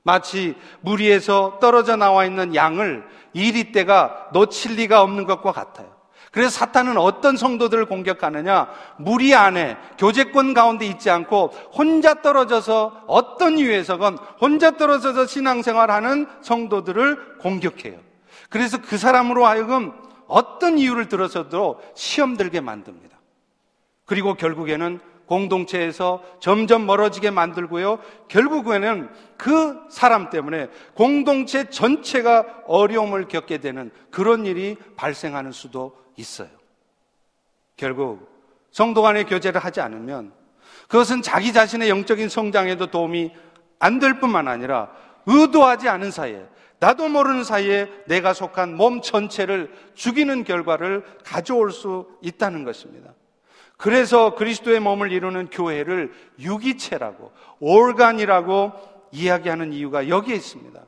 [0.03, 5.98] 마치 무리에서 떨어져 나와 있는 양을 이리 때가 놓칠 리가 없는 것과 같아요.
[6.31, 8.69] 그래서 사탄은 어떤 성도들을 공격하느냐?
[8.99, 17.99] 무리 안에 교제권 가운데 있지 않고 혼자 떨어져서 어떤 이유에서건 혼자 떨어져서 신앙생활하는 성도들을 공격해요.
[18.51, 19.93] 그래서 그 사람으로 하여금
[20.27, 23.19] 어떤 이유를 들어서도 시험 들게 만듭니다.
[24.05, 27.99] 그리고 결국에는 공동체에서 점점 멀어지게 만들고요.
[28.29, 36.49] 결국에는 그 사람 때문에 공동체 전체가 어려움을 겪게 되는 그런 일이 발생하는 수도 있어요.
[37.77, 38.29] 결국
[38.71, 40.33] 성도 간의 교제를 하지 않으면
[40.89, 43.33] 그것은 자기 자신의 영적인 성장에도 도움이
[43.79, 44.91] 안 될 뿐만 아니라
[45.27, 46.45] 의도하지 않은 사이에
[46.81, 53.15] 나도 모르는 사이에 내가 속한 몸 전체를 죽이는 결과를 가져올 수 있다는 것입니다.
[53.77, 58.73] 그래서 그리스도의 몸을 이루는 교회를 유기체라고, 올간이라고
[59.13, 60.81] 이야기하는 이유가 여기에 있습니다.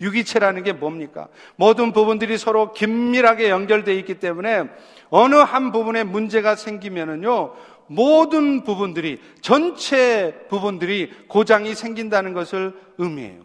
[0.00, 1.28] 유기체라는 게 뭡니까?
[1.56, 4.64] 모든 부분들이 서로 긴밀하게 연결되어 있기 때문에
[5.10, 7.54] 어느 한 부분에 문제가 생기면은요,
[7.86, 13.42] 모든 부분들이, 전체 부분들이 고장이 생긴다는 것을 의미해요.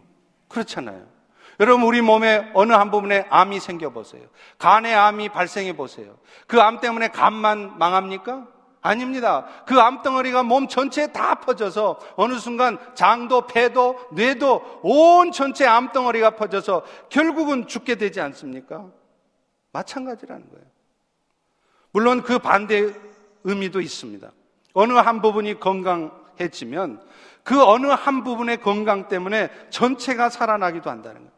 [0.48, 1.06] 그렇잖아요.
[1.60, 4.22] 여러분, 우리 몸에 어느 한 부분에 암이 생겨보세요.
[4.58, 6.16] 간에 암이 발생해 보세요.
[6.46, 8.48] 그 암 때문에 간만 망합니까?
[8.82, 9.46] 아닙니다.
[9.66, 16.84] 그 암덩어리가 몸 전체에 다 퍼져서 어느 순간 장도, 폐도, 뇌도 온 전체 암덩어리가 퍼져서
[17.10, 18.86] 결국은 죽게 되지 않습니까?
[19.72, 20.64] 마찬가지라는 거예요.
[21.92, 22.92] 물론 그 반대
[23.44, 24.30] 의미도 있습니다.
[24.72, 27.02] 어느 한 부분이 건강해지면
[27.42, 31.30] 그 어느 한 부분의 건강 때문에 전체가 살아나기도 한다는 거예요.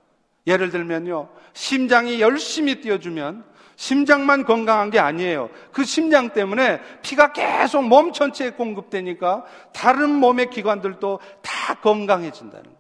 [0.47, 1.29] 예를 들면요.
[1.53, 3.45] 심장이 열심히 뛰어주면
[3.83, 5.51] 심장만 건강한 게 아니에요.
[5.73, 12.79] 그 심장 때문에 피가 계속 몸 전체에 공급되니까 다른 몸의 기관들도 다 건강해진다는 거예요.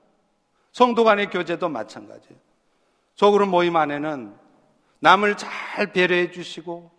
[0.70, 2.38] 성도 간의 교제도 마찬가지예요.
[3.16, 4.32] 속으로 모임 안에는
[5.00, 6.92] 남을 잘 배려해 주시고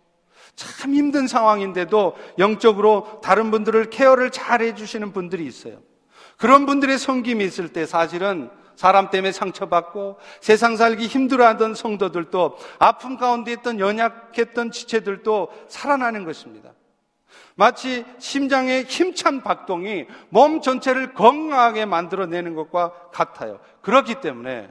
[0.54, 5.78] 참 힘든 상황인데도 영적으로 다른 분들을 케어를 잘 해주시는 분들이 있어요.
[6.36, 13.52] 그런 분들의 섬김이 있을 때 사실은 사람 때문에 상처받고 세상 살기 힘들어하던 성도들도 아픔 가운데
[13.52, 16.72] 있던 연약했던 지체들도 살아나는 것입니다.
[17.56, 23.60] 마치 심장의 힘찬 박동이 몸 전체를 건강하게 만들어내는 것과 같아요.
[23.80, 24.68] 그렇기 때문에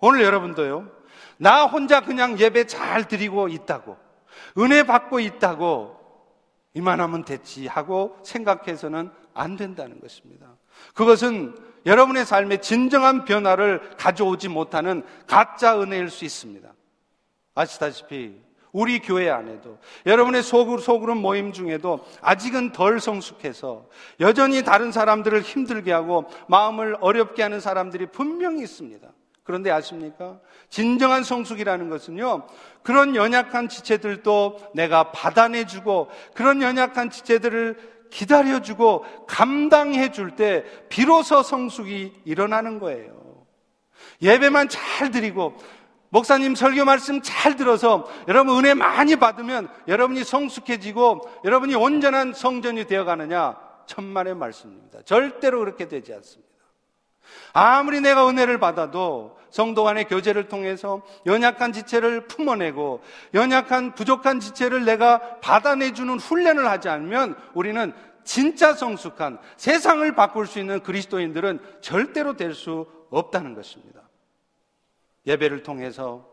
[0.00, 0.90] 오늘 여러분도요,
[1.38, 3.96] 나 혼자 그냥 예배 잘 드리고 있다고,
[4.58, 5.96] 은혜 받고 있다고,
[6.74, 10.46] 이만하면 됐지 하고 생각해서는 안 된다는 것입니다.
[10.94, 16.68] 그것은 여러분의 삶에 진정한 변화를 가져오지 못하는 가짜 은혜일 수 있습니다.
[17.54, 23.86] 아시다시피 우리 교회 안에도 여러분의 속으로 모임 중에도 아직은 덜 성숙해서
[24.20, 29.08] 여전히 다른 사람들을 힘들게 하고 마음을 어렵게 하는 사람들이 분명히 있습니다.
[29.44, 30.40] 그런데 아십니까?
[30.68, 32.48] 진정한 성숙이라는 것은요,
[32.82, 42.78] 그런 연약한 지체들도 내가 받아내주고, 그런 연약한 지체들을 기다려주고 감당해 줄 때 비로소 성숙이 일어나는
[42.78, 43.46] 거예요.
[44.22, 45.56] 예배만 잘 드리고
[46.10, 53.04] 목사님 설교 말씀 잘 들어서 여러분 은혜 많이 받으면 여러분이 성숙해지고 여러분이 온전한 성전이 되어
[53.04, 53.56] 가느냐?
[53.86, 55.02] 천만의 말씀입니다.
[55.02, 56.46] 절대로 그렇게 되지 않습니다.
[57.52, 65.40] 아무리 내가 은혜를 받아도 성도 간의 교제를 통해서 연약한 지체를 품어내고 연약한 부족한 지체를 내가
[65.40, 72.86] 받아내주는 훈련을 하지 않으면 우리는 진짜 성숙한 세상을 바꿀 수 있는 그리스도인들은 절대로 될 수
[73.08, 74.02] 없다는 것입니다.
[75.26, 76.28] 예배를 통해서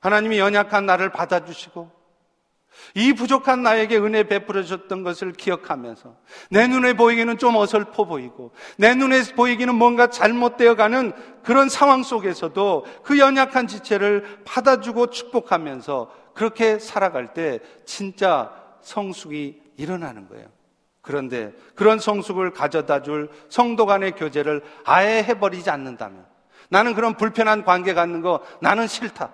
[0.00, 1.90] 하나님이 연약한 나를 받아주시고
[2.94, 6.16] 이 부족한 나에게 은혜 베풀어 줬던 것을 기억하면서
[6.50, 12.86] 내 눈에 보이기는 좀 어설퍼 보이고 내 눈에 보이기는 뭔가 잘못되어 가는 그런 상황 속에서도
[13.02, 20.46] 그 연약한 지체를 받아주고 축복하면서 그렇게 살아갈 때 진짜 성숙이 일어나는 거예요.
[21.02, 26.26] 그런데 그런 성숙을 가져다 줄 성도 간의 교제를 아예 해버리지 않는다면
[26.68, 29.32] 나는 그런 불편한 관계 갖는 거 나는 싫다.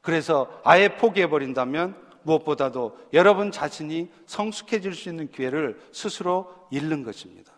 [0.00, 7.52] 그래서 아예 포기해버린다면 무엇보다도 여러분 자신이 성숙해질 수 있는 기회를 스스로 잃는 것입니다.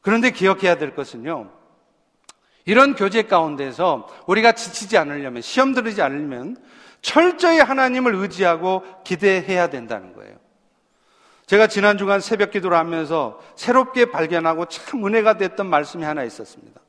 [0.00, 1.50] 그런데 기억해야 될 것은요.
[2.64, 6.56] 이런 교제 가운데서 우리가 지치지 않으려면, 시험 들지 않으려면
[7.02, 10.36] 철저히 하나님을 의지하고 기대해야 된다는 거예요.
[11.46, 16.80] 제가 지난 주간 새벽 기도를 하면서 새롭게 발견하고 참 은혜가 됐던 말씀이 하나 있었습니다.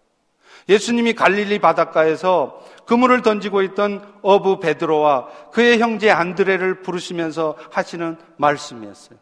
[0.69, 9.17] 예수님이 갈릴리 바닷가에서 그물을 던지고 있던 어부 베드로와 그의 형제 안드레를 부르시면서 하시는 말씀이었어요.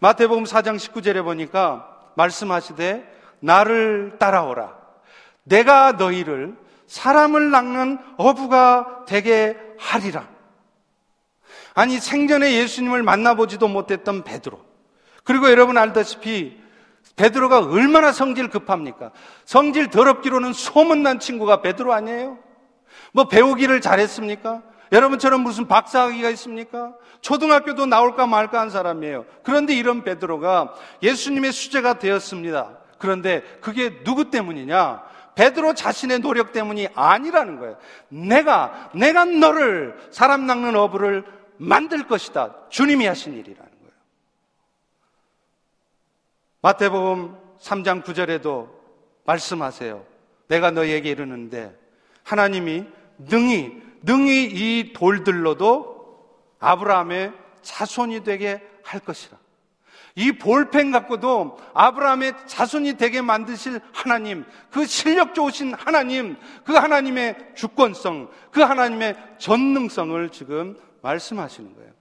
[0.00, 3.04] 마태복음 4장 19절에 보니까 말씀하시되
[3.40, 4.78] 나를 따라오라.
[5.44, 6.56] 내가 너희를
[6.86, 10.28] 사람을 낚는 어부가 되게 하리라.
[11.74, 14.60] 아니 생전에 예수님을 만나보지도 못했던 베드로.
[15.24, 16.59] 그리고 여러분 알다시피
[17.20, 19.10] 베드로가 얼마나 성질 급합니까?
[19.44, 22.38] 성질 더럽기로는 소문난 친구가 베드로 아니에요?
[23.12, 24.62] 뭐 배우기를 잘했습니까?
[24.90, 26.94] 여러분처럼 무슨 박사학위가 있습니까?
[27.20, 29.26] 초등학교도 나올까 말까 한 사람이에요.
[29.42, 32.78] 그런데 이런 베드로가 예수님의 수제가 되었습니다.
[32.98, 35.02] 그런데 그게 누구 때문이냐?
[35.34, 37.76] 베드로 자신의 노력 때문이 아니라는 거예요.
[38.08, 41.24] 내가 내가 너를 사람 낚는 어부를
[41.58, 42.54] 만들 것이다.
[42.70, 43.69] 주님이 하신 거예요.
[46.62, 48.70] 마태복음 3장 9절에도
[49.24, 50.04] 말씀하세요.
[50.48, 51.78] 내가 너에게 이르는데
[52.22, 52.86] 하나님이
[53.18, 56.00] 능히 능히 이 돌들로도
[56.58, 59.38] 아브라함의 자손이 되게 할 것이라.
[60.16, 68.30] 이 볼펜 갖고도 아브라함의 자손이 되게 만드실 하나님, 그 실력 좋으신 하나님, 그 하나님의 주권성,
[68.50, 71.92] 그 하나님의 전능성을 지금 말씀하시는 거예요.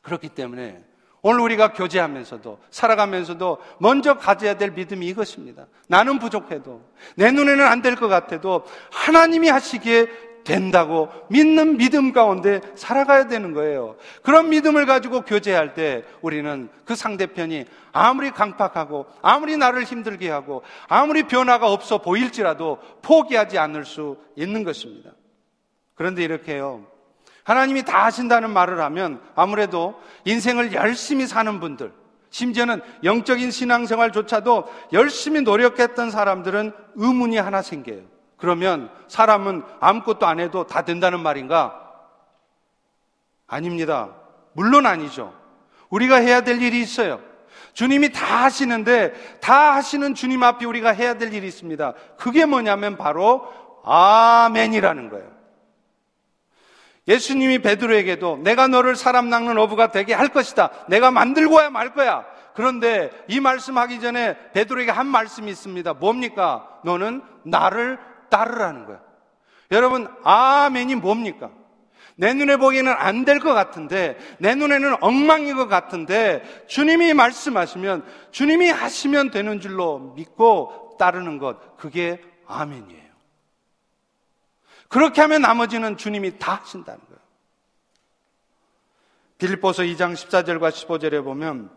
[0.00, 0.82] 그렇기 때문에
[1.22, 5.66] 오늘 우리가 교제하면서도 살아가면서도 먼저 가져야 될 믿음이 이것입니다.
[5.88, 6.82] 나는 부족해도
[7.16, 10.06] 내 눈에는 안 될 것 같아도 하나님이 하시기에
[10.44, 13.94] 된다고 믿는 믿음 가운데 살아가야 되는 거예요.
[14.24, 21.22] 그런 믿음을 가지고 교제할 때 우리는 그 상대편이 아무리 강팍하고 아무리 나를 힘들게 하고 아무리
[21.22, 25.12] 변화가 없어 보일지라도 포기하지 않을 수 있는 것입니다.
[25.94, 26.86] 그런데 이렇게요.
[27.44, 31.92] 하나님이 다 하신다는 말을 하면 아무래도 인생을 열심히 사는 분들,
[32.30, 38.02] 심지어는 영적인 신앙생활조차도 열심히 노력했던 사람들은 의문이 하나 생겨요.
[38.36, 41.78] 그러면 사람은 아무것도 안 해도 다 된다는 말인가?
[43.46, 44.10] 아닙니다.
[44.52, 45.34] 물론 아니죠.
[45.90, 47.20] 우리가 해야 될 일이 있어요.
[47.74, 51.94] 주님이 다 하시는데 다 하시는 주님 앞에 우리가 해야 될 일이 있습니다.
[52.16, 53.52] 그게 뭐냐면 바로
[53.84, 55.31] 아멘이라는 거예요.
[57.08, 60.70] 예수님이 베드로에게도 내가 너를 사람 낚는 어부가 되게 할 것이다.
[60.88, 62.24] 내가 만들고야 말 거야.
[62.54, 65.94] 그런데 이 말씀하기 전에 베드로에게 한 말씀이 있습니다.
[65.94, 66.68] 뭡니까?
[66.84, 67.98] 너는 나를
[68.30, 69.00] 따르라는 거야.
[69.72, 71.50] 여러분, 아멘이 뭡니까?
[72.14, 78.68] 내 눈에 보기에는 안 될 것 같은데, 내 눈에는 엉망인 것 같은데, 주님이 말씀하시면, 주님이
[78.68, 83.11] 하시면 되는 줄로 믿고 따르는 것, 그게 아멘이에요.
[84.92, 87.18] 그렇게 하면 나머지는 주님이 다 하신다는 거예요.
[89.38, 91.70] 빌립보서 2장 14절과 15절에 보면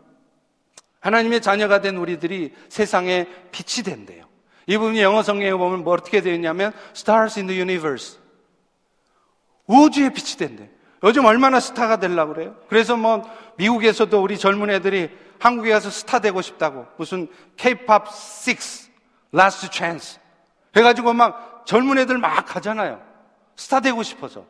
[1.00, 4.26] 하나님의 자녀가 된 우리들이 세상에 빛이 된대요.
[4.66, 8.18] 이 부분이 영어 성경에 보면 뭐 어떻게 되어 있냐면 stars in the universe.
[9.66, 10.68] 우주에 빛이 된대.
[11.02, 12.54] 요즘 얼마나 스타가 되려고 그래요?
[12.68, 13.22] 그래서 뭐
[13.56, 18.08] 미국에서도 우리 젊은 애들이 한국에 가서 스타 되고 싶다고 무슨 K-pop
[18.46, 18.90] 6
[19.34, 20.18] last chance
[20.76, 23.05] 해 가지고 막 젊은 애들 막 가잖아요.
[23.56, 24.44] 스타 되고 싶어서.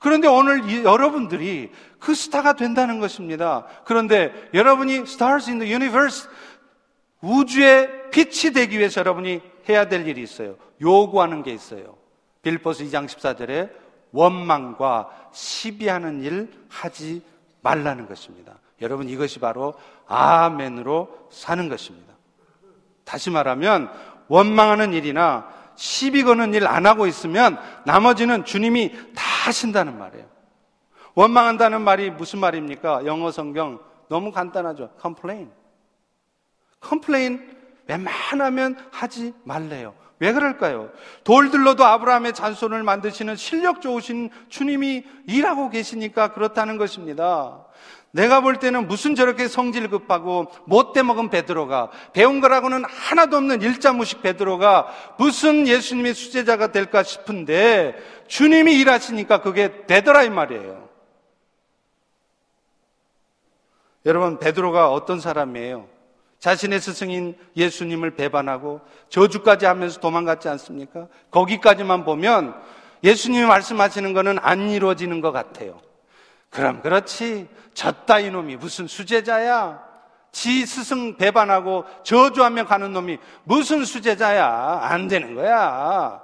[0.00, 3.66] 그런데 오늘 여러분들이 그 스타가 된다는 것입니다.
[3.84, 6.28] 그런데 여러분이 stars in the universe
[7.20, 10.56] 우주의 빛이 되기 위해서 여러분이 해야 될 일이 있어요.
[10.80, 11.96] 요구하는 게 있어요.
[12.42, 13.70] 빌보스 2장 14절에
[14.12, 17.22] 원망과 시비하는 일 하지
[17.62, 18.58] 말라는 것입니다.
[18.82, 19.74] 여러분 이것이 바로
[20.06, 22.12] 아멘으로 사는 것입니다.
[23.04, 23.90] 다시 말하면
[24.28, 30.26] 원망하는 일이나 시비 거는 일 안 하고 있으면 나머지는 주님이 다 하신다는 말이에요.
[31.14, 33.06] 원망한다는 말이 무슨 말입니까?
[33.06, 34.90] 영어 성경 너무 간단하죠.
[35.00, 35.50] complain.
[36.86, 37.56] complain
[37.86, 39.94] 웬만하면 하지 말래요.
[40.20, 40.90] 왜 그럴까요?
[41.24, 47.66] 돌들로도 아브라함의 잔손을 만드시는 실력 좋으신 주님이 일하고 계시니까 그렇다는 것입니다.
[48.14, 54.22] 내가 볼 때는 무슨 저렇게 성질 급하고 못돼 먹은 베드로가 배운 거라고는 하나도 없는 일자무식
[54.22, 54.86] 베드로가
[55.18, 57.96] 무슨 예수님의 수제자가 될까 싶은데
[58.28, 60.88] 주님이 일하시니까 그게 되더라 이 말이에요.
[64.06, 65.88] 여러분 베드로가 어떤 사람이에요?
[66.38, 71.08] 자신의 스승인 예수님을 배반하고 저주까지 하면서 도망갔지 않습니까?
[71.32, 72.54] 거기까지만 보면
[73.02, 75.80] 예수님이 말씀하시는 것은 안 이루어지는 것 같아요.
[76.54, 77.48] 그럼 그렇지.
[77.74, 79.82] 졌다 이놈이 무슨 수제자야?
[80.30, 84.78] 지 스승 배반하고 저주하며 가는 놈이 무슨 수제자야?
[84.82, 86.22] 안 되는 거야.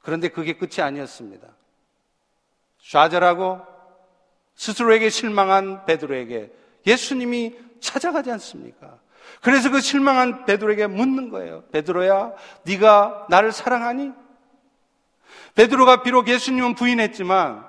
[0.00, 1.46] 그런데 그게 끝이 아니었습니다.
[2.90, 3.60] 좌절하고
[4.54, 6.50] 스스로에게 실망한 베드로에게
[6.86, 8.98] 예수님이 찾아가지 않습니까?
[9.42, 11.64] 그래서 그 실망한 베드로에게 묻는 거예요.
[11.70, 12.32] 베드로야,
[12.64, 14.12] 네가 나를 사랑하니?
[15.54, 17.67] 베드로가 비록 예수님은 부인했지만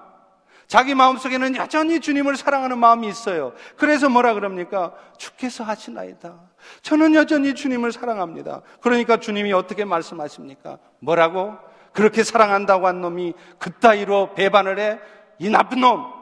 [0.69, 3.53] 자기 마음속에는 여전히 주님을 사랑하는 마음이 있어요.
[3.75, 4.93] 그래서 뭐라 그럽니까?
[5.17, 6.39] 주께서 하시나이다.
[6.83, 8.61] 저는 여전히 주님을 사랑합니다.
[8.79, 10.77] 그러니까 주님이 어떻게 말씀하십니까?
[10.99, 11.57] 뭐라고?
[11.91, 14.99] 그렇게 사랑한다고 한 놈이 그따위로 배반을 해?
[15.39, 16.13] 이 나쁜 놈!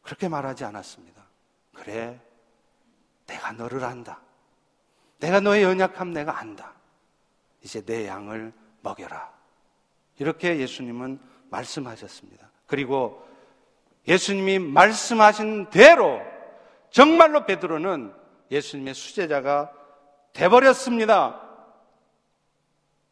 [0.00, 1.20] 그렇게 말하지 않았습니다.
[1.74, 2.18] 그래,
[3.26, 4.22] 내가 너를 안다.
[5.18, 6.72] 내가 너의 연약함 내가 안다.
[7.62, 9.35] 이제 내 양을 먹여라.
[10.18, 11.18] 이렇게 예수님은
[11.50, 12.50] 말씀하셨습니다.
[12.66, 13.26] 그리고
[14.08, 16.20] 예수님이 말씀하신 대로
[16.90, 18.12] 정말로 베드로는
[18.50, 19.72] 예수님의 수제자가
[20.32, 21.42] 돼버렸습니다.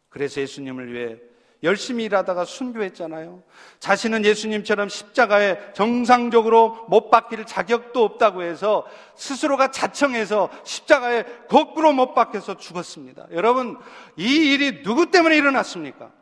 [0.09, 1.19] 그래서 예수님을 위해
[1.65, 3.43] 열심히 일하다가 순교했잖아요.
[3.81, 8.87] 자신은 예수님처럼 십자가에 정상적으로 못 박힐 자격도 없다고 해서
[9.17, 13.29] 스스로가 자청해서 십자가에 거꾸로 못 박혀서 죽었습니다.
[13.33, 13.79] 여러분,
[14.17, 16.13] 이 일이 누구 때문에 일어났습니까?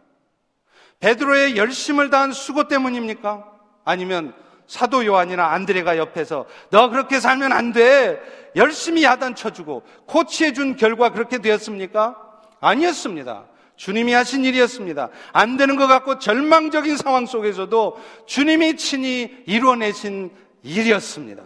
[1.02, 3.44] 베드로의 열심을 다한 수고 때문입니까?
[3.84, 4.32] 아니면
[4.68, 8.20] 사도 요한이나 안드레가 옆에서 너 그렇게 살면 안 돼.
[8.54, 12.16] 열심히 야단 쳐주고 코치해 준 결과 그렇게 되었습니까?
[12.60, 13.46] 아니었습니다.
[13.74, 15.08] 주님이 하신 일이었습니다.
[15.32, 20.30] 안 되는 것 같고 절망적인 상황 속에서도 주님이 친히 이루어내신
[20.62, 21.42] 일이었습니다.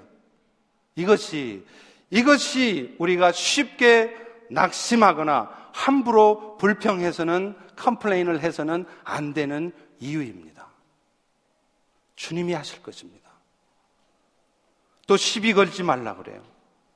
[0.96, 1.64] 이것이,
[2.10, 4.14] 이것이 우리가 쉽게
[4.50, 10.66] 낙심하거나 함부로 불평해서는 컴플레인을 해서는 안 되는 이유입니다.
[12.16, 13.30] 주님이 하실 것입니다.
[15.06, 16.42] 또 시비 걸지 말라 그래요.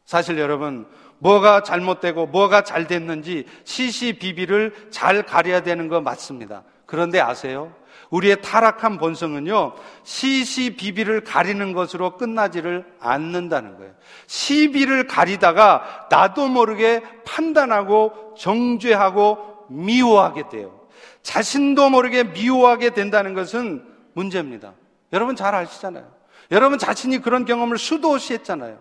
[0.05, 6.65] 사실 여러분, 뭐가 잘못되고 뭐가 잘 됐는지 시시비비를 잘 가려야 되는 거 맞습니다.
[6.87, 7.73] 그런데 아세요?
[8.11, 13.95] 우리의 타락한 본성은요, 시시비비를 가리는 것으로 끝나지를 않는다는 거예요.
[14.27, 20.81] 시비를 가리다가 나도 모르게 판단하고 정죄하고 미워하게 돼요.
[21.23, 24.75] 자신도 모르게 미워하게 된다는 것은 문제입니다.
[25.13, 26.11] 여러분 잘 아시잖아요.
[26.51, 28.79] 여러분 자신이 그런 경험을 수도 없이 했잖아요.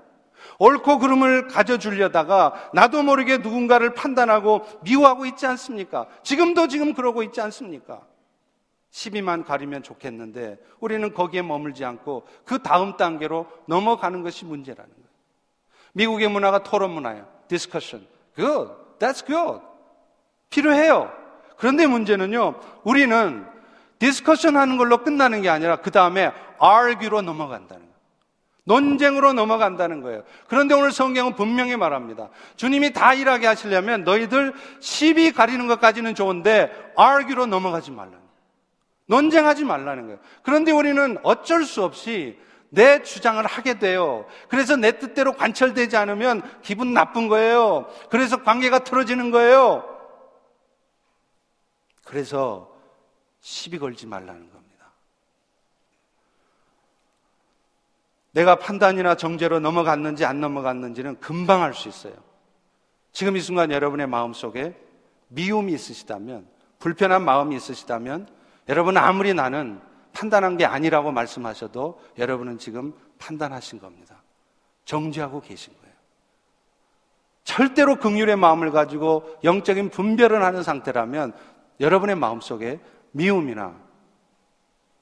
[0.57, 6.07] 옳고 그름을 가져주려다가 나도 모르게 누군가를 판단하고 미워하고 있지 않습니까?
[6.23, 8.01] 지금도 지금 그러고 있지 않습니까?
[8.91, 15.09] 12만 가리면 좋겠는데 우리는 거기에 머물지 않고 그 다음 단계로 넘어가는 것이 문제라는 거예요.
[15.93, 17.27] 미국의 문화가 토론 문화예요.
[17.47, 18.07] discussion.
[18.35, 18.71] good.
[18.99, 19.68] that's good.
[20.49, 21.11] 필요해요.
[21.57, 22.55] 그런데 문제는요.
[22.83, 23.45] 우리는
[23.99, 26.31] discussion 하는 걸로 끝나는 게 아니라 그 다음에
[26.61, 27.89] argue로 넘어간다는 거예요.
[28.63, 30.23] 논쟁으로 넘어간다는 거예요.
[30.47, 32.29] 그런데 오늘 성경은 분명히 말합니다.
[32.55, 38.29] 주님이 다 일하게 하시려면 너희들 시비 가리는 것까지는 좋은데 argue로 넘어가지 말라는 거예요.
[39.07, 40.19] 논쟁하지 말라는 거예요.
[40.43, 42.37] 그런데 우리는 어쩔 수 없이
[42.69, 44.25] 내 주장을 하게 돼요.
[44.47, 47.87] 그래서 내 뜻대로 관철되지 않으면 기분 나쁜 거예요.
[48.11, 49.88] 그래서 관계가 틀어지는 거예요.
[52.09, 52.75] 그래서
[53.39, 54.87] 시비 걸지 말라는 겁니다.
[58.31, 62.15] 내가 판단이나 정죄로 넘어갔는지 안 넘어갔는지는 금방 알 수 있어요.
[63.11, 64.75] 지금 이 순간 여러분의 마음 속에
[65.27, 66.47] 미움이 있으시다면,
[66.79, 68.27] 불편한 마음이 있으시다면,
[68.69, 69.79] 여러분 아무리 나는
[70.11, 74.23] 판단한 게 아니라고 말씀하셔도 여러분은 지금 판단하신 겁니다.
[74.85, 75.93] 정죄하고 계신 거예요.
[77.43, 81.33] 절대로 극률의 마음을 가지고 영적인 분별을 하는 상태라면
[81.79, 82.79] 여러분의 마음 속에
[83.11, 83.75] 미움이나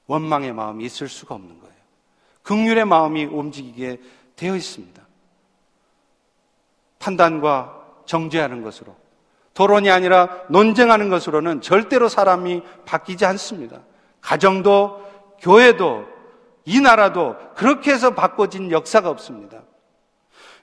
[0.06, 1.74] 원망의 마음이 있을 수가 없는 거예요.
[2.42, 4.00] 극률의 마음이 움직이게
[4.36, 5.02] 되어 있습니다.
[6.98, 8.96] 판단과 정죄하는 것으로
[9.54, 13.80] 토론이 아니라 논쟁하는 것으로는 절대로 사람이 바뀌지 않습니다.
[14.20, 15.04] 가정도
[15.40, 16.06] 교회도
[16.64, 19.62] 이 나라도 그렇게 해서 바꿔진 역사가 없습니다.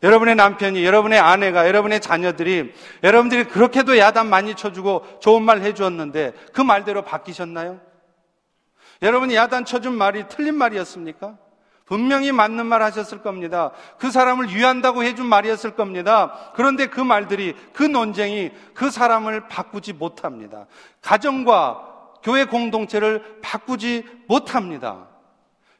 [0.05, 6.61] 여러분의 남편이, 여러분의 아내가, 여러분의 자녀들이 여러분들이 그렇게도 야단 많이 쳐주고 좋은 말 해주었는데 그
[6.61, 7.79] 말대로 바뀌셨나요?
[9.01, 11.39] 여러분이 야단 쳐준 말이 틀린 말이었습니까?
[11.85, 13.71] 분명히 맞는 말 하셨을 겁니다.
[13.97, 16.51] 그 사람을 위한다고 해준 말이었을 겁니다.
[16.55, 20.67] 그런데 그 말들이, 그 논쟁이 그 사람을 바꾸지 못합니다.
[21.01, 21.81] 가정과
[22.21, 25.07] 교회 공동체를 바꾸지 못합니다.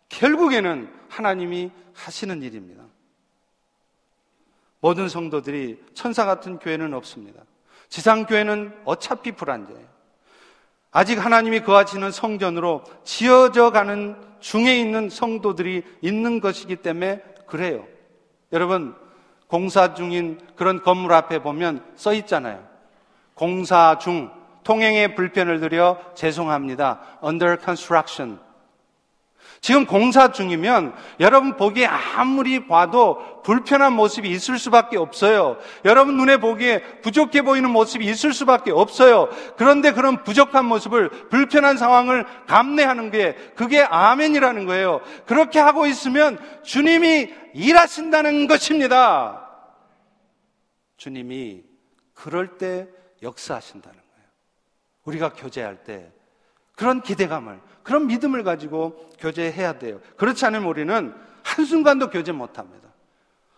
[0.10, 2.85] 결국에는 하나님이 하시는 일입니다.
[4.80, 7.42] 모든 성도들이 천사 같은 교회는 없습니다.
[7.90, 9.96] 지상교회는 어차피 불안제예요.
[10.92, 17.86] 아직 하나님이 거하시는 성전으로 지어져 가는 중에 있는 성도들이 있는 것이기 때문에 그래요.
[18.54, 18.96] 여러분,
[19.48, 22.66] 공사 중인 그런 건물 앞에 보면 써 있잖아요.
[23.34, 24.32] 공사 중
[24.64, 27.20] 통행에 불편을 드려 죄송합니다.
[27.24, 28.40] Under construction.
[29.66, 35.58] 지금 공사 중이면 여러분 보기에 아무리 봐도 불편한 모습이 있을 수밖에 없어요.
[35.86, 39.28] 여러분 눈에 보기에 부족해 보이는 모습이 있을 수밖에 없어요.
[39.58, 45.02] 그런데 그런 부족한 모습을 불편한 상황을 감내하는 게 그게 아멘이라는 거예요.
[45.26, 49.50] 그렇게 하고 있으면 주님이 일하신다는 것입니다.
[50.98, 51.64] 주님이
[52.14, 52.88] 그럴 때
[53.24, 54.30] 역사하신다는 거예요.
[55.06, 56.12] 우리가 교제할 때
[56.76, 60.00] 그런 기대감을 그런 믿음을 가지고 교제해야 돼요.
[60.18, 61.14] 그렇지 않으면 우리는
[61.44, 62.90] 한순간도 교제 못 합니다.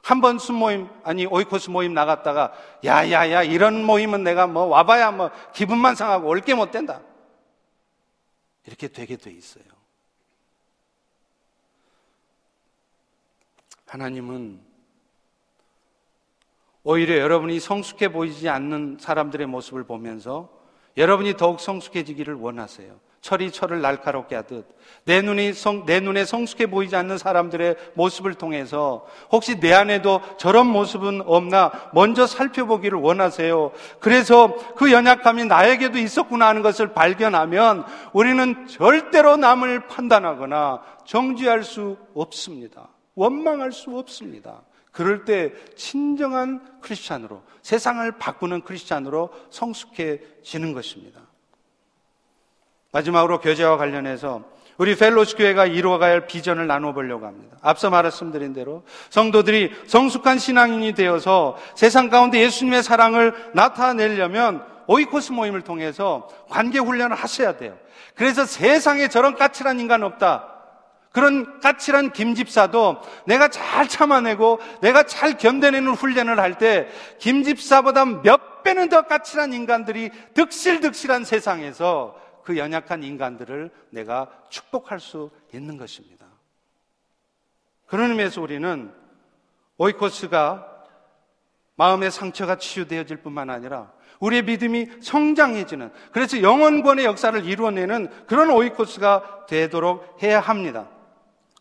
[0.03, 2.53] 한 번 순모임, 아니, 오이코스 모임 나갔다가,
[2.85, 7.01] 야, 야, 야, 이런 모임은 내가 뭐 와봐야 뭐 기분만 상하고 올게 못 된다.
[8.65, 9.65] 이렇게 되게 돼 있어요.
[13.85, 14.61] 하나님은
[16.83, 20.49] 오히려 여러분이 성숙해 보이지 않는 사람들의 모습을 보면서
[20.95, 22.97] 여러분이 더욱 성숙해지기를 원하세요.
[23.27, 24.65] 철이 철을 날카롭게 하듯
[25.03, 30.67] 내 눈이 성, 내 눈에 성숙해 보이지 않는 사람들의 모습을 통해서 혹시 내 안에도 저런
[30.67, 33.73] 모습은 없나 먼저 살펴보기를 원하세요.
[33.99, 42.87] 그래서 그 연약함이 나에게도 있었구나 하는 것을 발견하면 우리는 절대로 남을 판단하거나 정지할 수 없습니다.
[43.15, 44.61] 원망할 수 없습니다.
[44.93, 51.26] 그럴 때 진정한 크리스찬으로 세상을 바꾸는 크리스찬으로 성숙해지는 것입니다.
[52.97, 54.41] 마지막으로 교제와 관련해서
[54.77, 57.57] 우리 펠로시 교회가 이루어가야 할 비전을 나눠 보려고 합니다.
[57.61, 66.27] 앞서 말씀드린 대로 성도들이 성숙한 신앙인이 되어서 세상 가운데 예수님의 사랑을 나타내려면 오이코스 모임을 통해서
[66.49, 67.75] 관계 훈련을 하셔야 돼요.
[68.15, 70.53] 그래서 세상에 저런 까칠한 인간 없다.
[71.11, 76.87] 그런 까칠한 김집사도 내가 잘 참아내고 내가 잘 견뎌내는 훈련을 할 때
[77.19, 82.15] 김집사보다 몇 배는 더 까칠한 인간들이 득실득실한 세상에서
[82.47, 86.25] 그 연약한 인간들을 내가 축복할 수 있는 것입니다.
[87.85, 88.89] 그런 의미에서 우리는
[89.77, 90.85] 오이코스가
[91.75, 93.91] 마음의 상처가 치유되어질 뿐만 아니라
[94.21, 100.87] 우리의 믿음이 성장해지는 그래서 영원권의 역사를 이루어내는 그런 오이코스가 되도록 해야 합니다.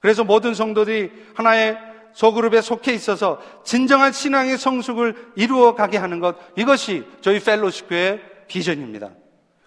[0.00, 1.78] 그래서 모든 성도들이 하나의
[2.12, 9.10] 소그룹에 속해 있어서 진정한 신앙의 성숙을 이루어 가게 하는 것 이것이 저희 펠로십 교의 비전입니다.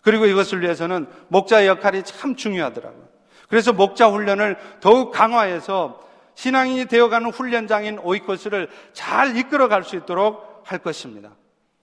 [0.02, 3.08] 그리고 이것을 위해서는 목자의 역할이 참 중요하더라고요.
[3.50, 6.00] 그래서 목자 훈련을 더욱 강화해서
[6.36, 11.32] 신앙인이 되어가는 훈련장인 오이코스를 잘 이끌어 갈 수 있도록 할 것입니다.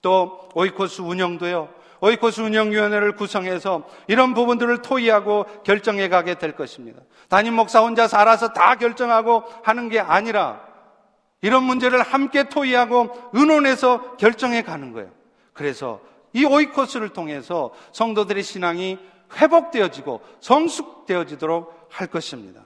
[0.00, 1.68] 또 오이코스 운영도요.
[2.00, 7.00] 오이코스 운영위원회를 구성해서 이런 부분들을 토의하고 결정해 가게 될 것입니다.
[7.28, 10.60] 담임 목사 혼자서 알아서 다 결정하고 하는 게 아니라
[11.42, 15.10] 이런 문제를 함께 토의하고 의논해서 결정해 가는 거예요.
[15.52, 16.00] 그래서
[16.36, 18.98] 이 오이코스를 통해서 성도들의 신앙이
[19.36, 22.60] 회복되어지고 성숙되어지도록 할 것입니다.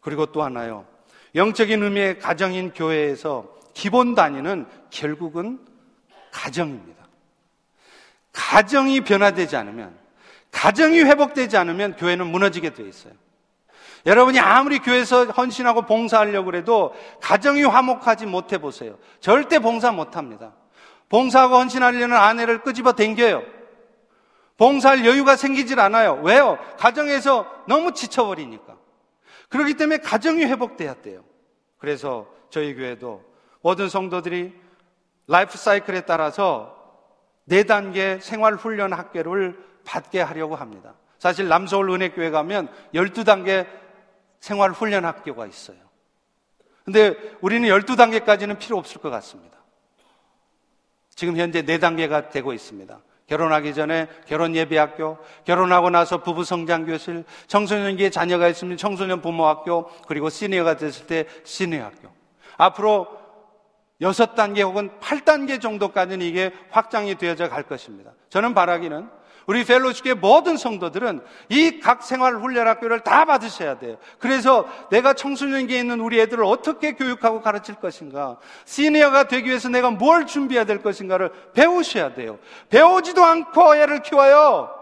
[0.00, 0.86] 그리고 또 하나요.
[1.34, 5.60] 영적인 의미의 가정인 교회에서 기본 단위는 결국은
[6.32, 7.04] 가정입니다.
[8.32, 9.94] 가정이 변화되지 않으면,
[10.50, 13.12] 가정이 회복되지 않으면 교회는 무너지게 되어 있어요.
[14.06, 18.96] 여러분이 아무리 교회에서 헌신하고 봉사하려고 해도 가정이 화목하지 못해 보세요.
[19.20, 20.54] 절대 봉사 못 합니다.
[21.10, 23.42] 봉사하고 헌신하려는 아내를 끄집어 댕겨요.
[24.56, 26.20] 봉사할 여유가 생기질 않아요.
[26.22, 26.58] 왜요?
[26.78, 28.76] 가정에서 너무 지쳐버리니까.
[29.48, 31.24] 그렇기 때문에 가정이 회복돼야 돼요.
[31.78, 33.22] 그래서 저희 교회도
[33.62, 34.54] 모든 성도들이
[35.26, 36.76] 라이프 사이클에 따라서
[37.44, 40.94] 네 단계 생활 훈련 학교를 받게 하려고 합니다.
[41.18, 43.66] 사실 남서울 은혜교회 가면 12단계
[44.40, 45.78] 생활 훈련 학교가 있어요.
[46.84, 49.59] 근데 우리는 12단계까지는 필요 없을 것 같습니다.
[51.20, 52.98] 지금 현재 4단계가 되고 있습니다.
[53.26, 59.86] 결혼하기 전에 결혼 예배학교, 결혼하고 나서 부부 성장 교실, 청소년기에 자녀가 있으면 청소년 부모 학교,
[60.08, 62.08] 그리고 시니어가 됐을 때 시니어 학교.
[62.56, 63.06] 앞으로
[64.00, 68.12] 6단계 혹은 8단계 정도까지는 이게 확장이 되어져 갈 것입니다.
[68.30, 69.06] 저는 바라기는
[69.50, 73.96] 우리 펠로시의 모든 성도들은 이 각 생활 훈련 학교를 다 받으셔야 돼요.
[74.20, 80.26] 그래서 내가 청소년기에 있는 우리 애들을 어떻게 교육하고 가르칠 것인가, 시니어가 되기 위해서 내가 뭘
[80.26, 82.38] 준비해야 될 것인가를 배우셔야 돼요.
[82.68, 84.72] 배우지도 않고 애를 키워요.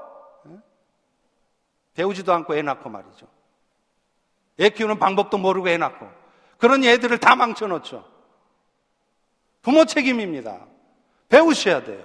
[1.94, 3.26] 배우지도 않고 애 낳고 말이죠.
[4.60, 6.10] 애 키우는 방법도 모르고 애 낳고.
[6.58, 8.04] 그런 애들을 다 망쳐놓죠.
[9.62, 10.58] 부모 책임입니다.
[11.30, 12.04] 배우셔야 돼요.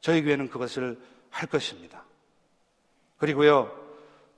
[0.00, 0.98] 저희 교회는 그것을
[1.36, 2.02] 할 것입니다.
[3.18, 3.70] 그리고요,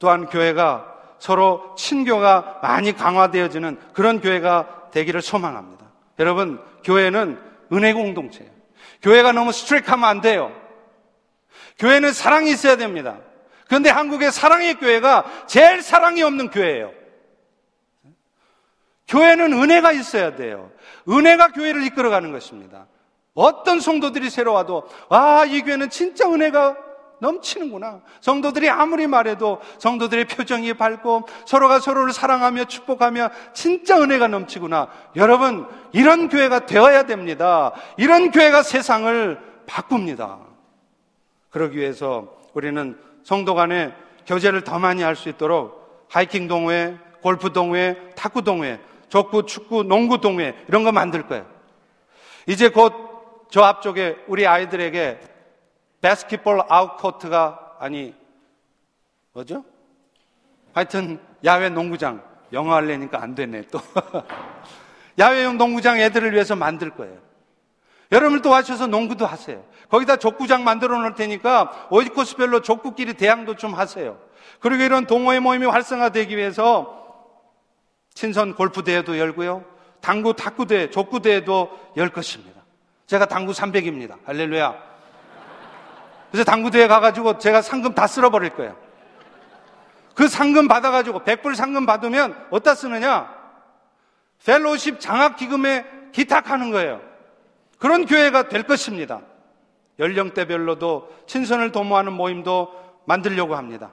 [0.01, 5.87] 또한 교회가 서로 친교가 많이 강화되어지는 그런 교회가 되기를 소망합니다.
[6.19, 7.41] 여러분, 교회는
[7.73, 8.51] 은혜 공동체예요.
[9.03, 10.53] 교회가 너무 스트릭하면 안 돼요.
[11.79, 13.19] 교회는 사랑이 있어야 됩니다.
[13.69, 16.93] 그런데 한국의 사랑의 교회가 제일 사랑이 없는 교회예요.
[19.07, 20.73] 교회는 은혜가 있어야 돼요.
[21.09, 22.87] 은혜가 교회를 이끌어가는 것입니다.
[23.35, 26.88] 어떤 성도들이 새로 와도, 아, 이 교회는 진짜 은혜가
[27.21, 28.01] 넘치는구나.
[28.21, 34.89] 성도들이 아무리 말해도 성도들의 표정이 밝고 서로가 서로를 사랑하며 축복하며 진짜 은혜가 넘치구나.
[35.17, 37.73] 여러분, 이런 교회가 되어야 됩니다.
[37.97, 40.39] 이런 교회가 세상을 바꿉니다.
[41.51, 43.93] 그러기 위해서 우리는 성도 간에
[44.27, 50.21] 교제를 더 많이 할 수 있도록 하이킹 동호회, 골프 동호회, 탁구 동호회, 족구, 축구, 농구
[50.21, 51.47] 동호회 이런 거 만들 거예요.
[52.47, 53.09] 이제 곧
[53.51, 55.21] 저 앞쪽에 우리 아이들에게
[56.01, 58.15] 바스켓볼 아웃코트가 아니
[59.33, 59.65] 뭐죠?
[60.73, 62.23] 하여튼 야외 농구장
[62.53, 63.81] 영어 할래니까 안 되네 또
[65.19, 67.19] 야외용 농구장 애들을 위해서 만들 거예요.
[68.11, 69.63] 여러분을 도와주셔서 농구도 하세요.
[69.91, 74.19] 거기다 족구장 만들어 놓을 테니까 오이코스별로 족구끼리 대항도 좀 하세요.
[74.61, 76.99] 그리고 이런 동호회 모임이 활성화되기 위해서
[78.15, 79.65] 친선 골프 대회도 열고요.
[80.01, 82.63] 당구 탁구 대회, 족구 대회도 열 것입니다.
[83.07, 84.17] 제가 당구 300입니다.
[84.25, 84.88] 할렐루야.
[86.31, 88.77] 그래서 당구 대회 가가지고 제가 상금 다 쓸어버릴 거예요.
[90.15, 93.33] 그 상금 받아가지고 100불 상금 받으면 어디다 쓰느냐?
[94.45, 97.01] 펠로십 장학기금에 기탁하는 거예요.
[97.79, 99.21] 그런 교회가 될 것입니다.
[99.99, 103.93] 연령대별로도 친선을 도모하는 모임도 만들려고 합니다.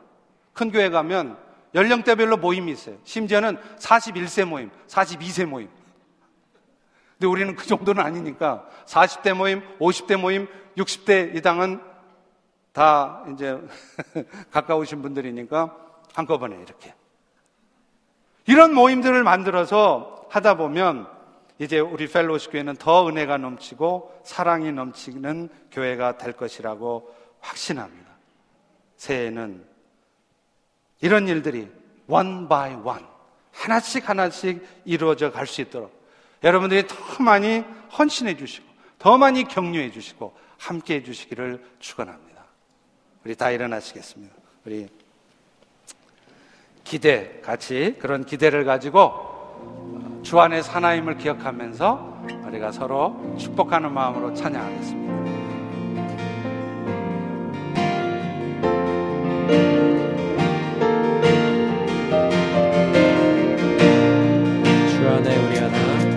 [0.53, 1.37] 큰 교회 가면
[1.73, 2.97] 연령대별로 모임이 있어요.
[3.03, 5.69] 심지어는 41세 모임, 42세 모임.
[7.13, 11.81] 근데 우리는 그 정도는 아니니까 40대 모임, 50대 모임, 60대 이당은
[12.75, 13.57] 다 이제
[14.51, 15.73] 가까우신 분들이니까
[16.13, 16.93] 한꺼번에 이렇게.
[18.47, 21.07] 이런 모임들을 만들어서 하다 보면
[21.57, 28.11] 이제 우리 펠로시 교회는 더 은혜가 넘치고 사랑이 넘치는 교회가 될 것이라고 확신합니다.
[28.97, 29.65] 새해에는
[30.99, 31.71] 이런 일들이
[32.07, 33.05] one by one
[33.53, 35.93] 하나씩 하나씩 이루어져 갈 수 있도록
[36.43, 37.63] 여러분들이 더 많이
[37.97, 38.67] 헌신해 주시고
[38.99, 42.24] 더 많이 격려해 주시고 함께 해 주시기를 축원합니다.
[43.25, 44.35] 우리 다 일어나시겠습니다.
[44.65, 44.87] 우리
[46.83, 55.24] 기대 같이 그런 기대를 가지고 주 안에 사나임을 기억하면서 우리가 서로 축복하는 마음으로 찬양하겠습니다.